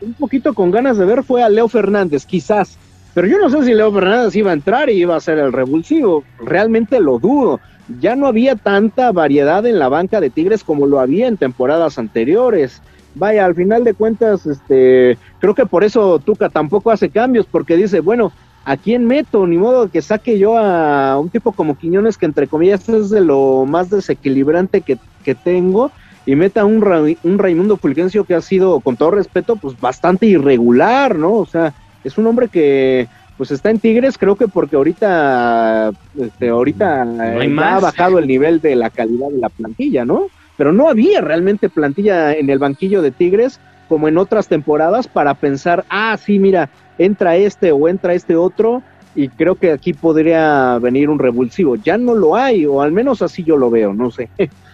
un 0.00 0.14
poquito 0.14 0.54
con 0.54 0.70
ganas 0.70 0.96
de 0.96 1.04
ver 1.04 1.22
fue 1.24 1.42
a 1.42 1.50
Leo 1.50 1.68
Fernández, 1.68 2.24
quizás. 2.24 2.78
Pero 3.12 3.26
yo 3.26 3.38
no 3.38 3.50
sé 3.50 3.62
si 3.62 3.74
Leo 3.74 3.92
Fernández 3.92 4.34
iba 4.34 4.50
a 4.50 4.54
entrar 4.54 4.88
y 4.88 4.94
iba 4.94 5.14
a 5.16 5.20
ser 5.20 5.36
el 5.38 5.52
revulsivo. 5.52 6.24
Realmente 6.42 7.00
lo 7.00 7.18
dudo. 7.18 7.60
Ya 8.00 8.16
no 8.16 8.28
había 8.28 8.56
tanta 8.56 9.12
variedad 9.12 9.66
en 9.66 9.78
la 9.78 9.90
banca 9.90 10.22
de 10.22 10.30
Tigres 10.30 10.64
como 10.64 10.86
lo 10.86 11.00
había 11.00 11.28
en 11.28 11.36
temporadas 11.36 11.98
anteriores 11.98 12.80
vaya, 13.14 13.44
al 13.44 13.54
final 13.54 13.84
de 13.84 13.94
cuentas, 13.94 14.46
este, 14.46 15.18
creo 15.38 15.54
que 15.54 15.66
por 15.66 15.84
eso 15.84 16.18
Tuca 16.18 16.48
tampoco 16.48 16.90
hace 16.90 17.10
cambios, 17.10 17.46
porque 17.46 17.76
dice, 17.76 18.00
bueno, 18.00 18.32
¿a 18.64 18.76
quién 18.76 19.06
meto? 19.06 19.46
Ni 19.46 19.56
modo 19.56 19.90
que 19.90 20.02
saque 20.02 20.38
yo 20.38 20.58
a 20.58 21.18
un 21.18 21.30
tipo 21.30 21.52
como 21.52 21.76
Quiñones, 21.76 22.18
que 22.18 22.26
entre 22.26 22.48
comillas 22.48 22.88
es 22.88 23.10
de 23.10 23.20
lo 23.20 23.66
más 23.66 23.90
desequilibrante 23.90 24.80
que, 24.80 24.98
que 25.24 25.34
tengo, 25.34 25.90
y 26.26 26.36
meta 26.36 26.64
un, 26.64 27.16
un 27.22 27.38
Raimundo 27.38 27.76
Fulgencio 27.76 28.24
que 28.24 28.34
ha 28.34 28.40
sido, 28.40 28.80
con 28.80 28.96
todo 28.96 29.10
respeto, 29.10 29.56
pues 29.56 29.78
bastante 29.78 30.26
irregular, 30.26 31.16
¿no? 31.16 31.34
O 31.34 31.46
sea, 31.46 31.74
es 32.02 32.16
un 32.18 32.26
hombre 32.26 32.48
que 32.48 33.08
pues 33.36 33.50
está 33.50 33.70
en 33.70 33.80
Tigres, 33.80 34.16
creo 34.16 34.36
que 34.36 34.46
porque 34.46 34.76
ahorita, 34.76 35.90
este, 36.18 36.48
ahorita 36.50 37.02
ha 37.02 37.80
bajado 37.80 38.18
el 38.18 38.28
nivel 38.28 38.60
de 38.60 38.76
la 38.76 38.90
calidad 38.90 39.28
de 39.28 39.38
la 39.38 39.48
plantilla, 39.48 40.04
¿no? 40.04 40.28
Pero 40.56 40.72
no 40.72 40.88
había 40.88 41.20
realmente 41.20 41.68
plantilla 41.68 42.32
en 42.32 42.50
el 42.50 42.58
banquillo 42.58 43.02
de 43.02 43.10
Tigres 43.10 43.60
como 43.88 44.08
en 44.08 44.18
otras 44.18 44.48
temporadas 44.48 45.08
para 45.08 45.34
pensar, 45.34 45.84
ah, 45.90 46.16
sí, 46.16 46.38
mira, 46.38 46.70
entra 46.98 47.36
este 47.36 47.72
o 47.72 47.88
entra 47.88 48.14
este 48.14 48.36
otro 48.36 48.82
y 49.14 49.28
creo 49.28 49.54
que 49.54 49.72
aquí 49.72 49.92
podría 49.92 50.78
venir 50.78 51.08
un 51.08 51.18
revulsivo. 51.18 51.76
Ya 51.76 51.96
no 51.98 52.14
lo 52.14 52.34
hay, 52.36 52.66
o 52.66 52.80
al 52.80 52.92
menos 52.92 53.22
así 53.22 53.44
yo 53.44 53.56
lo 53.56 53.70
veo, 53.70 53.92
no 53.92 54.10
sé. 54.10 54.28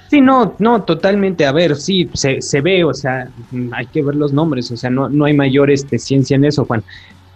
Sí, 0.08 0.20
no, 0.20 0.54
no, 0.58 0.82
totalmente. 0.82 1.46
A 1.46 1.52
ver, 1.52 1.76
sí, 1.76 2.08
se, 2.14 2.40
se 2.42 2.60
ve, 2.60 2.82
o 2.84 2.94
sea, 2.94 3.28
hay 3.72 3.86
que 3.86 4.02
ver 4.02 4.16
los 4.16 4.32
nombres, 4.32 4.70
o 4.72 4.76
sea, 4.76 4.90
no, 4.90 5.08
no 5.08 5.24
hay 5.24 5.34
mayor 5.34 5.70
este, 5.70 5.98
ciencia 5.98 6.34
en 6.36 6.44
eso, 6.44 6.64
Juan. 6.64 6.82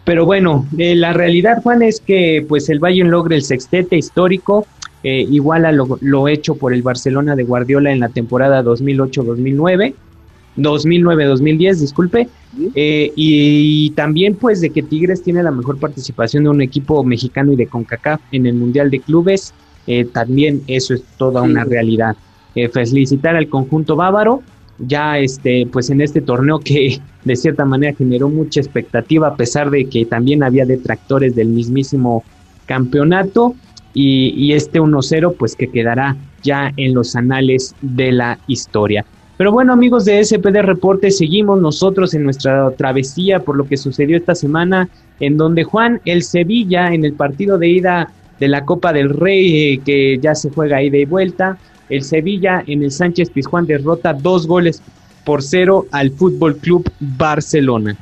Pero 0.04 0.26
bueno, 0.26 0.66
eh, 0.76 0.94
la 0.94 1.12
realidad, 1.12 1.62
Juan, 1.62 1.82
es 1.82 2.00
que 2.00 2.44
pues 2.46 2.68
el 2.68 2.78
Bayern 2.78 3.10
logra 3.10 3.36
el 3.36 3.42
sextete 3.42 3.96
histórico, 3.96 4.66
eh, 5.06 5.26
igual 5.30 5.66
a 5.66 5.72
lo, 5.72 6.28
hecho 6.28 6.54
por 6.54 6.72
el 6.72 6.82
Barcelona 6.82 7.36
de 7.36 7.44
Guardiola 7.44 7.92
en 7.92 8.00
la 8.00 8.08
temporada 8.08 8.64
2008-2009, 8.64 9.92
2009-2010, 10.56 11.74
disculpe, 11.74 12.28
eh, 12.74 13.12
y, 13.14 13.90
también 13.90 14.34
pues 14.34 14.62
de 14.62 14.70
que 14.70 14.82
Tigres 14.82 15.22
tiene 15.22 15.42
la 15.42 15.50
mejor 15.50 15.78
participación 15.78 16.44
de 16.44 16.50
un 16.50 16.62
equipo 16.62 17.04
mexicano 17.04 17.52
y 17.52 17.56
de 17.56 17.66
CONCACAF 17.66 18.22
en 18.32 18.46
el 18.46 18.54
Mundial 18.54 18.90
de 18.90 19.00
Clubes, 19.00 19.52
eh, 19.86 20.06
también 20.06 20.62
eso 20.68 20.94
es 20.94 21.02
toda 21.18 21.42
una 21.42 21.64
realidad. 21.64 22.16
felicitar 22.72 23.36
al 23.36 23.48
conjunto 23.48 23.96
bávaro, 23.96 24.42
ya 24.78 25.18
este, 25.18 25.68
pues 25.70 25.90
en 25.90 26.00
este 26.00 26.22
torneo 26.22 26.60
que 26.60 26.98
de 27.24 27.36
cierta 27.36 27.66
manera 27.66 27.94
generó 27.94 28.30
mucha 28.30 28.60
expectativa 28.60 29.28
a 29.28 29.36
pesar 29.36 29.68
de 29.68 29.84
que 29.84 30.06
también 30.06 30.42
había 30.42 30.64
detractores 30.64 31.34
del 31.34 31.48
mismísimo 31.48 32.24
campeonato 32.64 33.54
y, 33.94 34.52
este 34.52 34.80
1-0 34.80 35.36
pues 35.38 35.54
que 35.56 35.70
quedará 35.70 36.16
ya 36.42 36.72
en 36.76 36.94
los 36.94 37.16
anales 37.16 37.74
de 37.80 38.12
la 38.12 38.38
historia. 38.48 39.04
Pero 39.36 39.52
bueno 39.52 39.72
amigos 39.72 40.04
de 40.04 40.22
SPD 40.24 40.62
Reporte, 40.62 41.10
seguimos 41.10 41.60
nosotros 41.60 42.14
en 42.14 42.24
nuestra 42.24 42.70
travesía 42.72 43.40
por 43.40 43.56
lo 43.56 43.66
que 43.66 43.76
sucedió 43.76 44.16
esta 44.16 44.34
semana, 44.34 44.88
en 45.20 45.36
donde 45.36 45.64
Juan, 45.64 46.00
el 46.04 46.22
Sevilla, 46.22 46.92
en 46.92 47.04
el 47.04 47.14
partido 47.14 47.58
de 47.58 47.68
ida 47.68 48.12
de 48.38 48.48
la 48.48 48.64
Copa 48.64 48.92
del 48.92 49.10
Rey, 49.10 49.74
eh, 49.74 49.80
que 49.84 50.18
ya 50.18 50.34
se 50.34 50.50
juega 50.50 50.82
ida 50.82 50.98
y 50.98 51.04
vuelta, 51.04 51.56
el 51.88 52.02
Sevilla 52.02 52.62
en 52.66 52.82
el 52.82 52.90
Sánchez 52.90 53.30
Pizjuán 53.30 53.66
derrota 53.66 54.12
dos 54.12 54.46
goles 54.46 54.82
por 55.24 55.42
0 55.42 55.86
al 55.90 56.10
Fútbol 56.10 56.56
Club 56.56 56.90
Barcelona. 57.00 57.96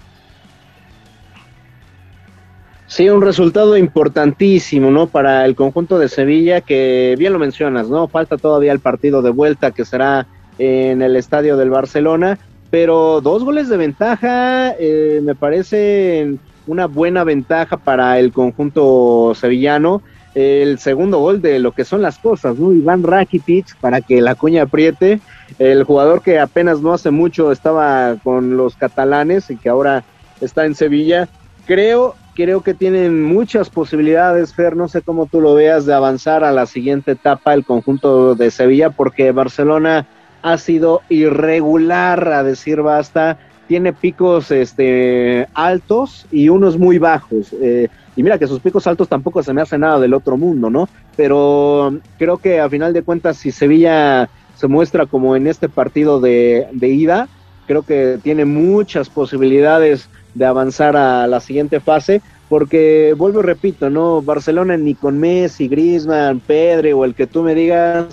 Sí, 2.92 3.08
un 3.08 3.22
resultado 3.22 3.78
importantísimo, 3.78 4.90
¿no? 4.90 5.06
Para 5.06 5.46
el 5.46 5.54
conjunto 5.56 5.98
de 5.98 6.10
Sevilla, 6.10 6.60
que 6.60 7.14
bien 7.18 7.32
lo 7.32 7.38
mencionas, 7.38 7.88
¿no? 7.88 8.06
Falta 8.06 8.36
todavía 8.36 8.70
el 8.70 8.80
partido 8.80 9.22
de 9.22 9.30
vuelta 9.30 9.70
que 9.70 9.86
será 9.86 10.26
en 10.58 11.00
el 11.00 11.16
estadio 11.16 11.56
del 11.56 11.70
Barcelona, 11.70 12.38
pero 12.70 13.22
dos 13.22 13.44
goles 13.44 13.70
de 13.70 13.78
ventaja 13.78 14.74
eh, 14.78 15.20
me 15.22 15.34
parece 15.34 16.34
una 16.66 16.84
buena 16.84 17.24
ventaja 17.24 17.78
para 17.78 18.18
el 18.18 18.30
conjunto 18.30 19.32
sevillano. 19.36 20.02
El 20.34 20.78
segundo 20.78 21.18
gol 21.18 21.40
de 21.40 21.60
lo 21.60 21.72
que 21.72 21.86
son 21.86 22.02
las 22.02 22.18
cosas, 22.18 22.58
¿no? 22.58 22.74
Iván 22.74 23.04
Rakitic 23.04 23.74
para 23.76 24.02
que 24.02 24.20
la 24.20 24.34
cuña 24.34 24.64
apriete. 24.64 25.18
El 25.58 25.84
jugador 25.84 26.20
que 26.20 26.38
apenas 26.38 26.82
no 26.82 26.92
hace 26.92 27.10
mucho 27.10 27.52
estaba 27.52 28.16
con 28.22 28.58
los 28.58 28.76
catalanes 28.76 29.48
y 29.48 29.56
que 29.56 29.70
ahora 29.70 30.04
está 30.42 30.66
en 30.66 30.74
Sevilla. 30.74 31.30
Creo 31.64 32.16
creo 32.34 32.62
que 32.62 32.74
tienen 32.74 33.22
muchas 33.22 33.70
posibilidades, 33.70 34.54
Fer, 34.54 34.76
no 34.76 34.88
sé 34.88 35.02
cómo 35.02 35.26
tú 35.26 35.40
lo 35.40 35.54
veas, 35.54 35.86
de 35.86 35.94
avanzar 35.94 36.44
a 36.44 36.52
la 36.52 36.66
siguiente 36.66 37.12
etapa 37.12 37.54
el 37.54 37.64
conjunto 37.64 38.34
de 38.34 38.50
Sevilla, 38.50 38.90
porque 38.90 39.32
Barcelona 39.32 40.06
ha 40.42 40.58
sido 40.58 41.02
irregular, 41.08 42.28
a 42.28 42.42
decir 42.42 42.82
basta, 42.82 43.38
tiene 43.68 43.92
picos 43.92 44.50
este, 44.50 45.46
altos 45.54 46.26
y 46.30 46.48
unos 46.48 46.78
muy 46.78 46.98
bajos. 46.98 47.54
Eh, 47.60 47.88
y 48.16 48.22
mira 48.22 48.38
que 48.38 48.46
sus 48.46 48.60
picos 48.60 48.86
altos 48.86 49.08
tampoco 49.08 49.42
se 49.42 49.52
me 49.52 49.62
hace 49.62 49.78
nada 49.78 49.98
del 49.98 50.14
otro 50.14 50.36
mundo, 50.36 50.68
¿no? 50.68 50.88
Pero 51.16 51.98
creo 52.18 52.38
que 52.38 52.60
a 52.60 52.68
final 52.68 52.92
de 52.92 53.02
cuentas, 53.02 53.36
si 53.38 53.50
Sevilla 53.50 54.28
se 54.56 54.68
muestra 54.68 55.06
como 55.06 55.36
en 55.36 55.46
este 55.46 55.68
partido 55.68 56.20
de, 56.20 56.66
de 56.72 56.88
ida, 56.88 57.28
creo 57.66 57.82
que 57.82 58.18
tiene 58.22 58.44
muchas 58.44 59.08
posibilidades 59.08 60.08
de 60.34 60.44
avanzar 60.44 60.96
a 60.96 61.26
la 61.26 61.40
siguiente 61.40 61.80
fase, 61.80 62.22
porque 62.48 63.14
vuelvo 63.16 63.40
y 63.40 63.44
repito, 63.44 63.90
no 63.90 64.20
Barcelona 64.22 64.76
ni 64.76 64.94
con 64.94 65.18
Messi, 65.18 65.68
Griezmann, 65.68 66.40
Pedro 66.40 66.98
o 66.98 67.04
el 67.04 67.14
que 67.14 67.26
tú 67.26 67.42
me 67.42 67.54
digas 67.54 68.06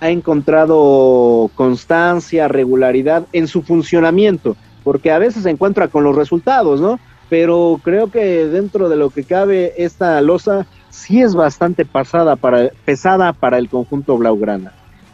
ha 0.00 0.10
encontrado 0.10 1.50
constancia, 1.54 2.46
regularidad 2.46 3.26
en 3.32 3.48
su 3.48 3.62
funcionamiento, 3.62 4.56
porque 4.82 5.10
a 5.10 5.18
veces 5.18 5.44
se 5.44 5.50
encuentra 5.50 5.88
con 5.88 6.04
los 6.04 6.14
resultados, 6.14 6.80
¿no? 6.80 7.00
Pero 7.30 7.80
creo 7.82 8.10
que 8.10 8.46
dentro 8.46 8.88
de 8.88 8.96
lo 8.96 9.10
que 9.10 9.24
cabe 9.24 9.72
esta 9.78 10.20
losa 10.20 10.66
sí 10.90 11.22
es 11.22 11.34
bastante 11.34 11.84
pasada 11.84 12.36
para, 12.36 12.68
pesada 12.84 13.32
para 13.32 13.58
el 13.58 13.68
conjunto 13.68 14.18
blaugrana. 14.18 14.72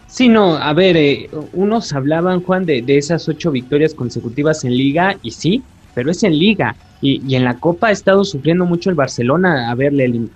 Sí, 0.08 0.28
no, 0.28 0.56
a 0.56 0.72
ver, 0.72 0.96
eh, 0.96 1.30
unos 1.52 1.92
hablaban, 1.92 2.42
Juan, 2.42 2.66
de, 2.66 2.82
de 2.82 2.98
esas 2.98 3.28
ocho 3.28 3.52
victorias 3.52 3.94
consecutivas 3.94 4.64
en 4.64 4.76
liga, 4.76 5.16
y 5.22 5.30
sí, 5.30 5.62
pero 5.94 6.10
es 6.10 6.22
en 6.22 6.38
liga. 6.38 6.76
Y, 7.02 7.34
en 7.34 7.44
la 7.44 7.54
Copa 7.54 7.88
ha 7.88 7.90
estado 7.92 8.24
sufriendo 8.24 8.64
mucho 8.66 8.90
el 8.90 8.96
Barcelona. 8.96 9.70
A 9.70 9.74
ver, 9.74 9.92
el, 9.98 10.30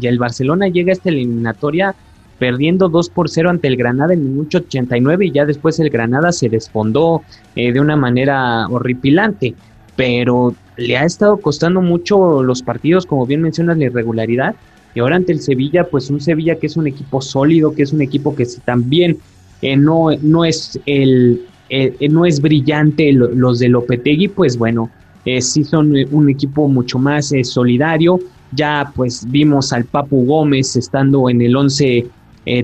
y 0.00 0.06
el 0.06 0.18
Barcelona 0.18 0.68
llega 0.68 0.90
a 0.90 0.94
esta 0.94 1.08
eliminatoria 1.08 1.94
perdiendo 2.38 2.88
2 2.88 3.10
por 3.10 3.30
0 3.30 3.50
ante 3.50 3.68
el 3.68 3.76
Granada 3.76 4.12
en 4.12 4.20
el 4.20 4.26
minuto 4.26 4.58
89 4.58 5.26
y 5.26 5.30
ya 5.30 5.44
después 5.44 5.78
el 5.78 5.90
Granada 5.90 6.32
se 6.32 6.48
desfondó 6.48 7.22
eh, 7.54 7.72
de 7.72 7.80
una 7.80 7.96
manera 7.96 8.66
horripilante. 8.68 9.54
Pero 9.96 10.54
le 10.76 10.96
ha 10.96 11.04
estado 11.04 11.36
costando 11.36 11.80
mucho 11.80 12.42
los 12.42 12.62
partidos, 12.62 13.06
como 13.06 13.26
bien 13.26 13.42
mencionas, 13.42 13.78
la 13.78 13.84
irregularidad. 13.84 14.56
Y 14.94 15.00
ahora 15.00 15.16
ante 15.16 15.32
el 15.32 15.40
Sevilla, 15.40 15.84
pues 15.84 16.10
un 16.10 16.20
Sevilla 16.20 16.56
que 16.56 16.66
es 16.66 16.76
un 16.76 16.86
equipo 16.86 17.20
sólido, 17.20 17.74
que 17.74 17.82
es 17.82 17.92
un 17.92 18.00
equipo 18.00 18.34
que 18.34 18.46
también 18.64 19.18
eh, 19.62 19.76
no, 19.76 20.08
no 20.22 20.44
es 20.44 20.78
el 20.86 21.46
eh, 21.68 21.96
eh, 21.98 22.08
no 22.08 22.26
es 22.26 22.40
brillante 22.40 23.12
los 23.12 23.58
de 23.58 23.68
Lopetegui, 23.68 24.28
pues 24.28 24.58
bueno, 24.58 24.90
eh, 25.24 25.40
sí 25.40 25.64
son 25.64 25.94
un 26.10 26.28
equipo 26.28 26.68
mucho 26.68 26.98
más 26.98 27.32
solidario. 27.42 28.20
Ya 28.52 28.92
pues 28.94 29.24
vimos 29.28 29.72
al 29.72 29.84
Papu 29.84 30.26
Gómez 30.26 30.76
estando 30.76 31.28
en 31.28 31.40
el 31.40 31.56
11 31.56 32.06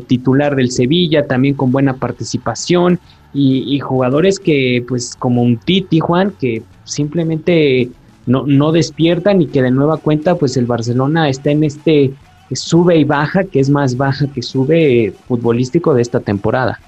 titular 0.07 0.55
del 0.57 0.71
Sevilla, 0.71 1.27
también 1.27 1.55
con 1.55 1.73
buena 1.73 1.95
participación 1.95 2.99
y, 3.33 3.79
jugadores 3.81 4.39
que 4.39 4.85
pues 4.87 5.17
como 5.19 5.43
un 5.43 5.57
Titi 5.57 6.01
Juan, 6.01 6.35
que 6.39 6.63
simplemente 6.85 7.89
no, 8.27 8.45
no 8.47 8.73
despiertan 8.73 9.41
y 9.41 9.47
que 9.47 9.63
de 9.63 9.71
nueva 9.71 9.97
cuenta 9.97 10.35
pues 10.35 10.59
el 10.59 10.67
Barcelona 10.67 11.31
está 11.31 11.51
en 11.51 11.65
este 11.65 12.13
sube 12.53 12.99
y 12.99 13.05
baja, 13.05 13.45
que 13.45 13.61
es 13.61 13.71
más 13.71 13.97
baja 13.97 14.27
que 14.27 14.43
sube 14.43 15.15
futbolístico 15.27 15.95
de 15.95 16.03
esta 16.03 16.21
temporada. 16.21 16.79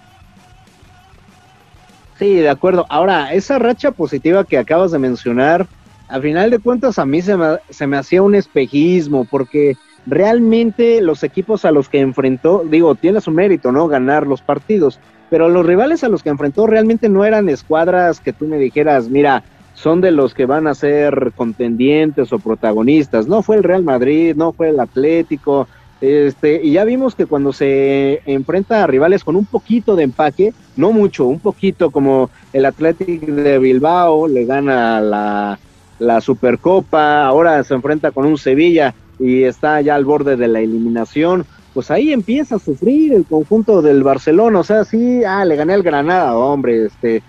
Sí, 2.23 2.37
de 2.37 2.49
acuerdo. 2.49 2.87
Ahora, 2.89 3.35
esa 3.35 3.59
racha 3.59 3.91
positiva 3.91 4.45
que 4.45 4.57
acabas 4.57 4.93
de 4.93 5.01
mencionar, 5.01 5.67
a 6.09 6.21
final 6.21 6.51
de 6.51 6.61
cuentas 6.61 7.01
a 7.01 7.05
mí 7.05 7.21
se 7.21 7.37
me, 7.37 7.59
se 7.69 7.89
me 7.89 7.97
hacía 7.97 8.23
un 8.23 8.37
espejismo, 8.37 9.27
porque 9.29 9.77
realmente 10.07 11.03
los 11.03 11.25
equipos 11.25 11.65
a 11.65 11.73
los 11.73 11.89
que 11.89 11.99
enfrentó, 11.99 12.63
digo, 12.65 12.95
tiene 12.95 13.21
su 13.21 13.33
mérito, 13.33 13.73
¿no? 13.73 13.89
Ganar 13.89 14.29
los 14.29 14.41
partidos, 14.41 15.01
pero 15.31 15.49
los 15.49 15.67
rivales 15.67 16.05
a 16.05 16.09
los 16.09 16.23
que 16.23 16.29
enfrentó 16.29 16.69
realmente 16.69 17.09
no 17.09 17.25
eran 17.25 17.49
escuadras 17.49 18.21
que 18.21 18.33
tú 18.33 18.47
me 18.47 18.59
dijeras, 18.59 19.09
mira, 19.09 19.43
son 19.75 20.01
de 20.01 20.13
los 20.13 20.33
que 20.33 20.47
van 20.47 20.69
a 20.69 20.77
ser 20.77 21.33
contendientes 21.35 22.33
o 22.33 22.39
protagonistas. 22.39 23.27
No 23.27 23.43
fue 23.43 23.57
el 23.57 23.65
Real 23.65 23.83
Madrid, 23.83 24.37
no 24.37 24.53
fue 24.53 24.69
el 24.69 24.79
Atlético, 24.79 25.67
este, 26.03 26.61
y 26.65 26.73
ya 26.73 26.85
vimos 26.85 27.15
que 27.15 27.27
cuando 27.27 27.53
se 27.53 28.23
enfrenta 28.27 28.83
a 28.83 28.89
rivales 28.89 29.23
con 29.23 29.37
un 29.37 29.47
poquito 29.47 29.95
de 29.95 30.03
empaque, 30.03 30.53
no 30.75 30.91
mucho, 30.91 31.27
un 31.27 31.39
poquito 31.39 31.93
como 31.93 32.29
el 32.53 32.65
Athletic 32.65 33.21
de 33.21 33.61
Bilbao, 33.61 34.27
le 34.27 34.45
gana 34.45 35.01
la, 35.01 35.61
la 36.01 36.21
Supercopa, 36.21 37.25
ahora 37.25 37.63
se 37.63 37.75
enfrenta 37.75 38.11
con 38.11 38.27
un 38.27 38.37
Sevilla 38.37 38.97
y 39.21 39.45
está 39.45 39.81
ya 39.81 39.95
al 39.95 40.05
borde 40.05 40.37
de 40.37 40.49
la 40.49 40.59
eliminación, 40.59 41.47
pues 41.73 41.89
ahí 41.93 42.13
empieza 42.13 42.57
a 42.57 42.59
sufrir 42.59 43.13
el 43.13 43.25
conjunto 43.25 43.81
del 43.81 44.03
Barcelona, 44.03 44.59
o 44.59 44.65
sea, 44.65 44.85
sí, 44.85 45.23
ah, 45.23 45.45
le 45.45 45.55
gané 45.55 45.75
al 45.75 45.85
Granada, 45.85 46.35
hombre, 46.37 46.87
este, 46.87 47.23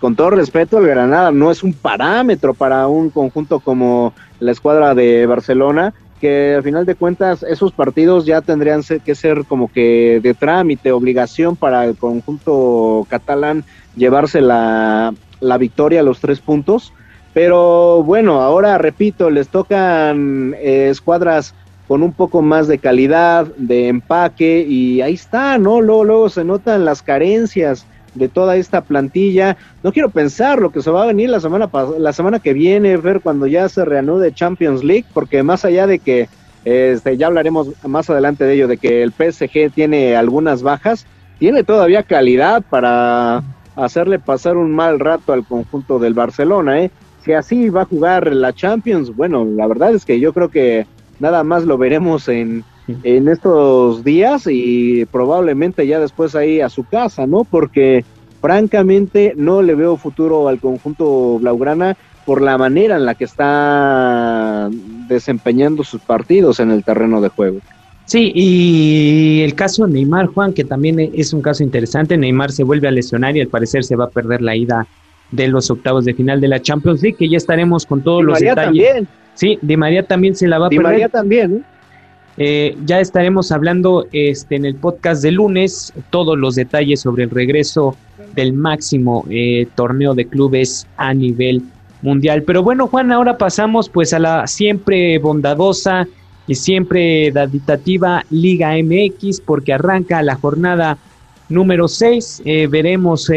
con 0.00 0.14
todo 0.14 0.30
respeto, 0.30 0.78
el 0.78 0.86
Granada 0.86 1.32
no 1.32 1.50
es 1.50 1.64
un 1.64 1.72
parámetro 1.72 2.54
para 2.54 2.86
un 2.86 3.10
conjunto 3.10 3.58
como 3.58 4.14
la 4.38 4.52
escuadra 4.52 4.94
de 4.94 5.26
Barcelona, 5.26 5.92
que 6.22 6.54
al 6.54 6.62
final 6.62 6.86
de 6.86 6.94
cuentas 6.94 7.42
esos 7.42 7.72
partidos 7.72 8.24
ya 8.24 8.42
tendrían 8.42 8.82
que 9.04 9.14
ser 9.16 9.44
como 9.44 9.66
que 9.66 10.20
de 10.22 10.34
trámite, 10.34 10.92
obligación 10.92 11.56
para 11.56 11.84
el 11.84 11.96
conjunto 11.96 13.04
catalán 13.10 13.64
llevarse 13.96 14.40
la, 14.40 15.12
la 15.40 15.58
victoria, 15.58 16.04
los 16.04 16.20
tres 16.20 16.38
puntos. 16.38 16.92
Pero 17.34 18.04
bueno, 18.04 18.40
ahora 18.40 18.78
repito, 18.78 19.30
les 19.30 19.48
tocan 19.48 20.54
eh, 20.60 20.90
escuadras 20.90 21.56
con 21.88 22.04
un 22.04 22.12
poco 22.12 22.40
más 22.40 22.68
de 22.68 22.78
calidad, 22.78 23.48
de 23.56 23.88
empaque, 23.88 24.64
y 24.66 25.00
ahí 25.00 25.14
está, 25.14 25.58
¿no? 25.58 25.80
Luego, 25.80 26.04
luego 26.04 26.28
se 26.28 26.44
notan 26.44 26.84
las 26.84 27.02
carencias 27.02 27.84
de 28.14 28.28
toda 28.28 28.56
esta 28.56 28.82
plantilla. 28.82 29.56
No 29.82 29.92
quiero 29.92 30.10
pensar 30.10 30.60
lo 30.60 30.70
que 30.70 30.82
se 30.82 30.90
va 30.90 31.04
a 31.04 31.06
venir 31.06 31.30
la 31.30 31.40
semana 31.40 31.70
la 31.98 32.12
semana 32.12 32.40
que 32.40 32.52
viene, 32.52 32.96
ver 32.96 33.20
cuando 33.20 33.46
ya 33.46 33.68
se 33.68 33.84
reanude 33.84 34.32
Champions 34.32 34.84
League, 34.84 35.06
porque 35.12 35.42
más 35.42 35.64
allá 35.64 35.86
de 35.86 35.98
que 35.98 36.28
este, 36.64 37.16
ya 37.16 37.26
hablaremos 37.26 37.70
más 37.84 38.08
adelante 38.10 38.44
de 38.44 38.54
ello, 38.54 38.68
de 38.68 38.76
que 38.76 39.02
el 39.02 39.12
PSG 39.12 39.72
tiene 39.74 40.16
algunas 40.16 40.62
bajas, 40.62 41.06
tiene 41.38 41.64
todavía 41.64 42.02
calidad 42.02 42.62
para 42.68 43.42
hacerle 43.74 44.18
pasar 44.18 44.56
un 44.56 44.74
mal 44.74 45.00
rato 45.00 45.32
al 45.32 45.44
conjunto 45.44 45.98
del 45.98 46.14
Barcelona, 46.14 46.80
¿eh? 46.80 46.90
Si 47.24 47.32
así 47.32 47.68
va 47.70 47.82
a 47.82 47.86
jugar 47.86 48.34
la 48.34 48.52
Champions, 48.52 49.14
bueno, 49.14 49.44
la 49.44 49.66
verdad 49.66 49.94
es 49.94 50.04
que 50.04 50.18
yo 50.18 50.32
creo 50.32 50.50
que 50.50 50.86
nada 51.20 51.44
más 51.44 51.64
lo 51.64 51.78
veremos 51.78 52.28
en 52.28 52.64
en 52.88 53.28
estos 53.28 54.04
días 54.04 54.46
y 54.48 55.04
probablemente 55.06 55.86
ya 55.86 56.00
después 56.00 56.34
ahí 56.34 56.60
a 56.60 56.68
su 56.68 56.84
casa, 56.84 57.26
¿no? 57.26 57.44
Porque 57.44 58.04
francamente 58.40 59.34
no 59.36 59.62
le 59.62 59.74
veo 59.74 59.96
futuro 59.96 60.48
al 60.48 60.58
conjunto 60.58 61.38
Blaugrana 61.38 61.96
por 62.26 62.40
la 62.40 62.58
manera 62.58 62.96
en 62.96 63.04
la 63.04 63.14
que 63.14 63.24
está 63.24 64.68
desempeñando 65.08 65.84
sus 65.84 66.00
partidos 66.00 66.60
en 66.60 66.70
el 66.70 66.84
terreno 66.84 67.20
de 67.20 67.28
juego. 67.28 67.58
Sí, 68.04 68.32
y 68.34 69.40
el 69.42 69.54
caso 69.54 69.86
de 69.86 69.92
Neymar, 69.92 70.26
Juan, 70.26 70.52
que 70.52 70.64
también 70.64 70.98
es 71.00 71.32
un 71.32 71.40
caso 71.40 71.62
interesante. 71.62 72.16
Neymar 72.16 72.50
se 72.50 72.64
vuelve 72.64 72.88
a 72.88 72.90
lesionar 72.90 73.36
y 73.36 73.40
al 73.40 73.48
parecer 73.48 73.84
se 73.84 73.96
va 73.96 74.06
a 74.06 74.10
perder 74.10 74.42
la 74.42 74.56
ida 74.56 74.86
de 75.30 75.48
los 75.48 75.70
octavos 75.70 76.04
de 76.04 76.12
final 76.12 76.40
de 76.40 76.48
la 76.48 76.60
Champions 76.60 77.02
League, 77.02 77.16
que 77.16 77.28
ya 77.28 77.36
estaremos 77.36 77.86
con 77.86 78.02
todos 78.02 78.22
los 78.22 78.34
María 78.34 78.50
detalles. 78.50 78.86
También. 78.86 79.08
Sí, 79.34 79.58
Di 79.62 79.76
María 79.76 80.02
también 80.02 80.34
se 80.36 80.46
la 80.46 80.58
va 80.58 80.66
a 80.66 80.68
perder. 80.68 80.84
María 80.84 81.08
también. 81.08 81.64
¿Eh? 82.42 82.76
Ya 82.84 83.00
estaremos 83.00 83.52
hablando 83.52 84.06
este, 84.12 84.56
en 84.56 84.64
el 84.64 84.74
podcast 84.74 85.22
de 85.22 85.30
lunes 85.30 85.92
todos 86.10 86.38
los 86.38 86.56
detalles 86.56 87.00
sobre 87.00 87.24
el 87.24 87.30
regreso 87.30 87.96
del 88.34 88.52
máximo 88.52 89.24
eh, 89.30 89.66
torneo 89.74 90.14
de 90.14 90.26
clubes 90.26 90.86
a 90.96 91.14
nivel 91.14 91.62
mundial. 92.02 92.42
Pero 92.42 92.62
bueno, 92.62 92.88
Juan, 92.88 93.12
ahora 93.12 93.38
pasamos 93.38 93.88
pues 93.88 94.12
a 94.12 94.18
la 94.18 94.46
siempre 94.46 95.18
bondadosa 95.18 96.06
y 96.46 96.54
siempre 96.54 97.30
daditativa 97.30 98.24
Liga 98.30 98.72
MX 98.82 99.40
porque 99.40 99.72
arranca 99.72 100.22
la 100.22 100.34
jornada 100.34 100.98
número 101.48 101.86
6. 101.86 102.42
Eh, 102.44 102.66
veremos 102.66 103.30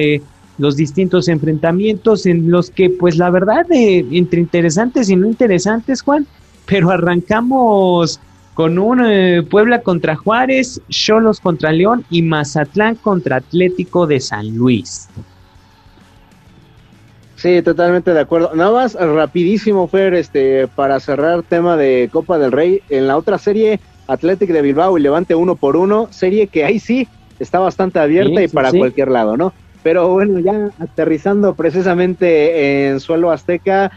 los 0.57 0.75
distintos 0.75 1.27
enfrentamientos 1.27 2.25
en 2.25 2.49
los 2.49 2.69
que, 2.69 2.89
pues 2.89 3.17
la 3.17 3.29
verdad, 3.29 3.65
eh, 3.71 4.05
entre 4.11 4.39
interesantes 4.39 5.09
y 5.09 5.15
no 5.15 5.27
interesantes, 5.27 6.01
Juan, 6.01 6.25
pero 6.65 6.91
arrancamos 6.91 8.19
con 8.55 8.79
un 8.79 9.05
eh, 9.05 9.43
Puebla 9.43 9.81
contra 9.81 10.15
Juárez, 10.15 10.81
Cholos 10.89 11.41
contra 11.41 11.73
León 11.73 12.05
y 12.09 12.21
Mazatlán 12.21 12.95
contra 12.95 13.35
Atlético 13.35 14.07
de 14.07 14.21
San 14.21 14.55
Luis. 14.55 15.09
Sí, 17.35 17.61
totalmente 17.61 18.13
de 18.13 18.21
acuerdo. 18.21 18.55
Nada 18.55 18.71
más 18.71 18.95
rapidísimo, 18.95 19.87
Fer, 19.89 20.13
este, 20.13 20.67
para 20.69 21.01
cerrar 21.01 21.43
tema 21.43 21.75
de 21.75 22.09
Copa 22.11 22.39
del 22.39 22.53
Rey, 22.53 22.81
en 22.89 23.07
la 23.07 23.17
otra 23.17 23.37
serie, 23.37 23.81
Atlético 24.07 24.53
de 24.53 24.61
Bilbao 24.61 24.97
y 24.97 25.01
Levante 25.01 25.35
uno 25.35 25.55
por 25.55 25.75
uno, 25.75 26.07
serie 26.11 26.47
que 26.47 26.63
ahí 26.63 26.79
sí 26.79 27.09
está 27.39 27.59
bastante 27.59 27.99
abierta 27.99 28.41
y 28.41 28.47
para 28.47 28.71
cualquier 28.71 29.09
lado, 29.09 29.35
¿no? 29.35 29.53
Pero 29.83 30.07
bueno, 30.09 30.39
ya 30.39 30.71
aterrizando 30.79 31.55
precisamente 31.55 32.87
en 32.87 33.01
suelo 33.01 33.31
azteca, 33.31 33.91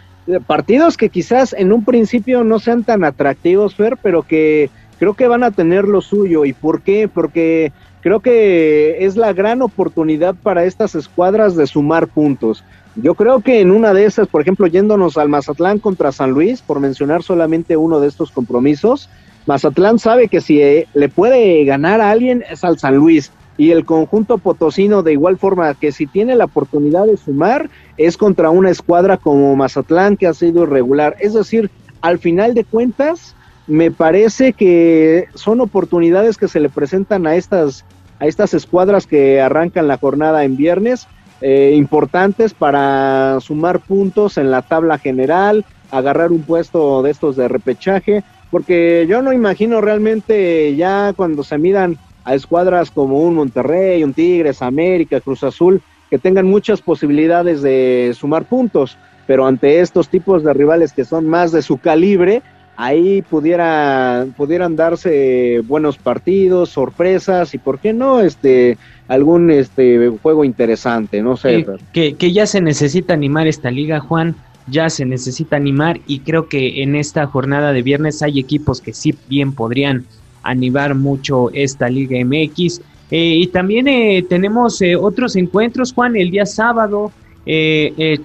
partidos 0.46 0.96
que 0.96 1.08
quizás 1.08 1.52
en 1.52 1.72
un 1.72 1.84
principio 1.84 2.44
no 2.44 2.58
sean 2.58 2.84
tan 2.84 3.04
atractivos, 3.04 3.74
Fer, 3.74 3.96
pero 4.02 4.22
que 4.22 4.70
creo 4.98 5.14
que 5.14 5.28
van 5.28 5.42
a 5.42 5.50
tener 5.50 5.84
lo 5.84 6.00
suyo. 6.00 6.44
¿Y 6.44 6.52
por 6.52 6.82
qué? 6.82 7.08
Porque 7.12 7.72
creo 8.00 8.20
que 8.20 9.04
es 9.04 9.16
la 9.16 9.32
gran 9.32 9.62
oportunidad 9.62 10.34
para 10.34 10.64
estas 10.64 10.94
escuadras 10.94 11.56
de 11.56 11.66
sumar 11.66 12.08
puntos. 12.08 12.64
Yo 12.96 13.14
creo 13.14 13.40
que 13.40 13.60
en 13.60 13.70
una 13.70 13.94
de 13.94 14.04
esas, 14.04 14.26
por 14.26 14.42
ejemplo, 14.42 14.66
yéndonos 14.66 15.16
al 15.16 15.28
Mazatlán 15.28 15.78
contra 15.78 16.12
San 16.12 16.32
Luis, 16.32 16.62
por 16.62 16.80
mencionar 16.80 17.22
solamente 17.22 17.76
uno 17.76 18.00
de 18.00 18.08
estos 18.08 18.30
compromisos, 18.30 19.08
Mazatlán 19.46 19.98
sabe 19.98 20.28
que 20.28 20.40
si 20.40 20.60
eh, 20.60 20.88
le 20.94 21.08
puede 21.08 21.64
ganar 21.64 22.00
a 22.00 22.10
alguien 22.10 22.44
es 22.50 22.64
al 22.64 22.78
San 22.78 22.96
Luis 22.96 23.30
y 23.58 23.72
el 23.72 23.84
conjunto 23.84 24.38
potosino 24.38 25.02
de 25.02 25.12
igual 25.12 25.36
forma 25.36 25.74
que 25.74 25.92
si 25.92 26.06
tiene 26.06 26.36
la 26.36 26.44
oportunidad 26.44 27.06
de 27.06 27.16
sumar 27.16 27.68
es 27.98 28.16
contra 28.16 28.50
una 28.50 28.70
escuadra 28.70 29.16
como 29.18 29.54
Mazatlán 29.56 30.16
que 30.16 30.28
ha 30.28 30.32
sido 30.32 30.62
irregular. 30.62 31.16
Es 31.18 31.34
decir, 31.34 31.68
al 32.00 32.20
final 32.20 32.54
de 32.54 32.64
cuentas, 32.64 33.34
me 33.66 33.90
parece 33.90 34.52
que 34.52 35.26
son 35.34 35.60
oportunidades 35.60 36.36
que 36.38 36.46
se 36.46 36.60
le 36.60 36.68
presentan 36.68 37.26
a 37.26 37.34
estas, 37.34 37.84
a 38.20 38.26
estas 38.26 38.54
escuadras 38.54 39.08
que 39.08 39.40
arrancan 39.40 39.88
la 39.88 39.98
jornada 39.98 40.44
en 40.44 40.56
viernes, 40.56 41.08
eh, 41.40 41.74
importantes 41.76 42.54
para 42.54 43.38
sumar 43.40 43.80
puntos 43.80 44.38
en 44.38 44.52
la 44.52 44.62
tabla 44.62 44.98
general, 44.98 45.64
agarrar 45.90 46.30
un 46.30 46.42
puesto 46.42 47.02
de 47.02 47.10
estos 47.10 47.34
de 47.34 47.48
repechaje, 47.48 48.22
porque 48.52 49.06
yo 49.08 49.20
no 49.20 49.32
imagino 49.32 49.80
realmente 49.80 50.76
ya 50.76 51.12
cuando 51.16 51.42
se 51.42 51.58
midan 51.58 51.98
a 52.28 52.34
escuadras 52.34 52.90
como 52.90 53.22
un 53.22 53.36
Monterrey, 53.36 54.04
un 54.04 54.12
Tigres, 54.12 54.60
América, 54.60 55.18
Cruz 55.18 55.42
Azul, 55.42 55.80
que 56.10 56.18
tengan 56.18 56.44
muchas 56.46 56.82
posibilidades 56.82 57.62
de 57.62 58.14
sumar 58.14 58.44
puntos, 58.44 58.98
pero 59.26 59.46
ante 59.46 59.80
estos 59.80 60.10
tipos 60.10 60.44
de 60.44 60.52
rivales 60.52 60.92
que 60.92 61.06
son 61.06 61.26
más 61.26 61.52
de 61.52 61.62
su 61.62 61.78
calibre, 61.78 62.42
ahí 62.76 63.22
pudiera, 63.22 64.26
pudieran 64.36 64.76
darse 64.76 65.62
buenos 65.66 65.96
partidos, 65.96 66.68
sorpresas 66.68 67.54
y 67.54 67.58
por 67.58 67.78
qué 67.78 67.94
no, 67.94 68.20
este, 68.20 68.76
algún 69.08 69.50
este 69.50 70.10
juego 70.22 70.44
interesante, 70.44 71.22
no 71.22 71.38
sé. 71.38 71.64
que, 71.94 72.14
que 72.14 72.32
ya 72.32 72.46
se 72.46 72.60
necesita 72.60 73.14
animar 73.14 73.46
esta 73.46 73.70
liga, 73.70 74.00
Juan, 74.00 74.36
ya 74.66 74.90
se 74.90 75.06
necesita 75.06 75.56
animar 75.56 76.00
y 76.06 76.20
creo 76.20 76.46
que 76.46 76.82
en 76.82 76.94
esta 76.94 77.26
jornada 77.26 77.72
de 77.72 77.80
viernes 77.80 78.22
hay 78.22 78.38
equipos 78.38 78.82
que 78.82 78.92
sí 78.92 79.14
bien 79.30 79.54
podrían 79.54 80.04
animar 80.42 80.94
mucho 80.94 81.50
esta 81.52 81.88
Liga 81.88 82.18
MX. 82.24 82.80
Eh, 83.10 83.36
y 83.36 83.46
también 83.48 83.88
eh, 83.88 84.24
tenemos 84.28 84.80
eh, 84.82 84.96
otros 84.96 85.36
encuentros, 85.36 85.92
Juan, 85.92 86.16
el 86.16 86.30
día 86.30 86.46
sábado 86.46 87.12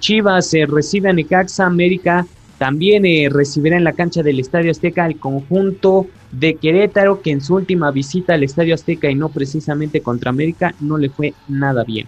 Chivas 0.00 0.52
recibe 0.68 1.08
a 1.08 1.14
Necaxa 1.14 1.64
América, 1.64 2.26
también 2.58 3.04
recibirá 3.32 3.78
en 3.78 3.84
la 3.84 3.94
cancha 3.94 4.22
del 4.22 4.38
Estadio 4.38 4.70
Azteca 4.70 5.06
el 5.06 5.18
conjunto 5.18 6.08
de 6.30 6.56
Querétaro, 6.56 7.22
que 7.22 7.30
en 7.30 7.40
su 7.40 7.54
última 7.54 7.90
visita 7.90 8.34
al 8.34 8.42
Estadio 8.42 8.74
Azteca 8.74 9.08
y 9.08 9.14
no 9.14 9.30
precisamente 9.30 10.02
contra 10.02 10.28
América, 10.28 10.74
no 10.78 10.98
le 10.98 11.08
fue 11.08 11.32
nada 11.48 11.84
bien. 11.84 12.06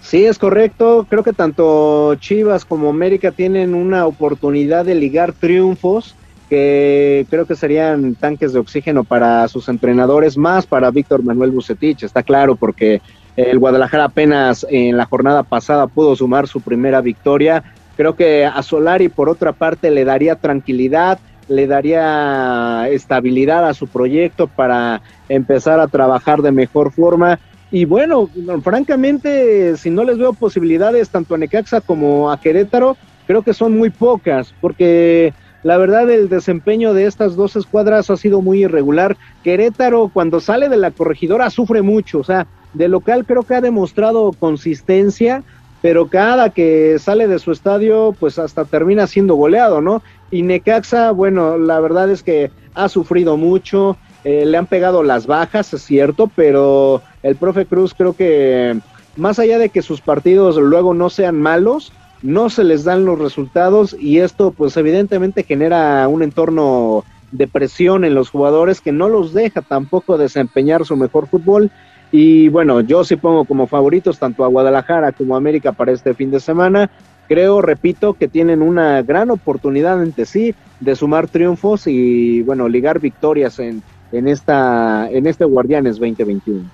Sí, 0.00 0.24
es 0.24 0.38
correcto. 0.38 1.06
Creo 1.08 1.22
que 1.22 1.34
tanto 1.34 2.14
Chivas 2.14 2.64
como 2.64 2.88
América 2.88 3.32
tienen 3.32 3.74
una 3.74 4.06
oportunidad 4.06 4.86
de 4.86 4.94
ligar 4.94 5.34
triunfos 5.34 6.16
que 6.50 7.26
creo 7.30 7.46
que 7.46 7.54
serían 7.54 8.16
tanques 8.16 8.52
de 8.52 8.58
oxígeno 8.58 9.04
para 9.04 9.46
sus 9.46 9.68
entrenadores, 9.68 10.36
más 10.36 10.66
para 10.66 10.90
Víctor 10.90 11.22
Manuel 11.22 11.52
Bucetich, 11.52 12.02
está 12.02 12.24
claro, 12.24 12.56
porque 12.56 13.00
el 13.36 13.58
Guadalajara 13.60 14.04
apenas 14.04 14.66
en 14.68 14.96
la 14.96 15.06
jornada 15.06 15.44
pasada 15.44 15.86
pudo 15.86 16.16
sumar 16.16 16.48
su 16.48 16.60
primera 16.60 17.00
victoria. 17.00 17.62
Creo 17.96 18.16
que 18.16 18.44
a 18.44 18.62
Solari, 18.62 19.08
por 19.08 19.28
otra 19.28 19.52
parte, 19.52 19.92
le 19.92 20.04
daría 20.04 20.34
tranquilidad, 20.34 21.20
le 21.48 21.68
daría 21.68 22.88
estabilidad 22.90 23.68
a 23.68 23.74
su 23.74 23.86
proyecto 23.86 24.48
para 24.48 25.02
empezar 25.28 25.78
a 25.78 25.86
trabajar 25.86 26.42
de 26.42 26.50
mejor 26.50 26.90
forma. 26.90 27.38
Y 27.70 27.84
bueno, 27.84 28.28
francamente, 28.62 29.76
si 29.76 29.90
no 29.90 30.02
les 30.02 30.18
veo 30.18 30.32
posibilidades 30.32 31.10
tanto 31.10 31.36
a 31.36 31.38
Necaxa 31.38 31.80
como 31.80 32.32
a 32.32 32.40
Querétaro, 32.40 32.96
creo 33.28 33.42
que 33.42 33.54
son 33.54 33.78
muy 33.78 33.90
pocas, 33.90 34.52
porque 34.60 35.32
la 35.62 35.76
verdad, 35.76 36.08
el 36.10 36.28
desempeño 36.28 36.94
de 36.94 37.06
estas 37.06 37.36
dos 37.36 37.54
escuadras 37.56 38.08
ha 38.08 38.16
sido 38.16 38.40
muy 38.40 38.64
irregular. 38.64 39.16
Querétaro, 39.44 40.10
cuando 40.12 40.40
sale 40.40 40.68
de 40.68 40.78
la 40.78 40.90
corregidora, 40.90 41.50
sufre 41.50 41.82
mucho. 41.82 42.20
O 42.20 42.24
sea, 42.24 42.46
de 42.72 42.88
local 42.88 43.26
creo 43.26 43.42
que 43.42 43.54
ha 43.54 43.60
demostrado 43.60 44.32
consistencia, 44.32 45.42
pero 45.82 46.08
cada 46.08 46.50
que 46.50 46.98
sale 46.98 47.28
de 47.28 47.38
su 47.38 47.52
estadio, 47.52 48.14
pues 48.18 48.38
hasta 48.38 48.64
termina 48.64 49.06
siendo 49.06 49.34
goleado, 49.34 49.80
¿no? 49.82 50.02
Y 50.30 50.42
Necaxa, 50.42 51.10
bueno, 51.10 51.58
la 51.58 51.78
verdad 51.80 52.10
es 52.10 52.22
que 52.22 52.50
ha 52.74 52.88
sufrido 52.88 53.36
mucho. 53.36 53.96
Eh, 54.24 54.44
le 54.44 54.56
han 54.56 54.66
pegado 54.66 55.02
las 55.02 55.26
bajas, 55.26 55.72
es 55.72 55.82
cierto, 55.82 56.30
pero 56.34 57.02
el 57.22 57.36
profe 57.36 57.66
Cruz 57.66 57.94
creo 57.94 58.14
que 58.14 58.78
más 59.16 59.38
allá 59.38 59.58
de 59.58 59.70
que 59.70 59.82
sus 59.82 60.00
partidos 60.00 60.56
luego 60.56 60.94
no 60.94 61.10
sean 61.10 61.40
malos, 61.40 61.92
no 62.22 62.50
se 62.50 62.64
les 62.64 62.84
dan 62.84 63.04
los 63.04 63.18
resultados 63.18 63.96
y 63.98 64.18
esto 64.18 64.50
pues 64.50 64.76
evidentemente 64.76 65.42
genera 65.42 66.06
un 66.08 66.22
entorno 66.22 67.04
de 67.32 67.46
presión 67.46 68.04
en 68.04 68.14
los 68.14 68.30
jugadores 68.30 68.80
que 68.80 68.92
no 68.92 69.08
los 69.08 69.32
deja 69.32 69.62
tampoco 69.62 70.18
desempeñar 70.18 70.84
su 70.84 70.96
mejor 70.96 71.28
fútbol 71.28 71.70
y 72.12 72.48
bueno, 72.48 72.80
yo 72.80 73.04
sí 73.04 73.16
pongo 73.16 73.44
como 73.44 73.66
favoritos 73.66 74.18
tanto 74.18 74.44
a 74.44 74.48
Guadalajara 74.48 75.12
como 75.12 75.34
a 75.34 75.38
América 75.38 75.72
para 75.72 75.92
este 75.92 76.14
fin 76.14 76.30
de 76.30 76.40
semana. 76.40 76.90
Creo, 77.28 77.62
repito, 77.62 78.14
que 78.14 78.26
tienen 78.26 78.62
una 78.62 79.02
gran 79.02 79.30
oportunidad 79.30 80.00
ante 80.00 80.26
sí 80.26 80.54
de 80.80 80.96
sumar 80.96 81.28
triunfos 81.28 81.86
y 81.86 82.42
bueno, 82.42 82.68
ligar 82.68 82.98
victorias 82.98 83.60
en, 83.60 83.82
en, 84.10 84.26
esta, 84.26 85.08
en 85.10 85.26
este 85.28 85.44
Guardianes 85.44 86.00
2021. 86.00 86.68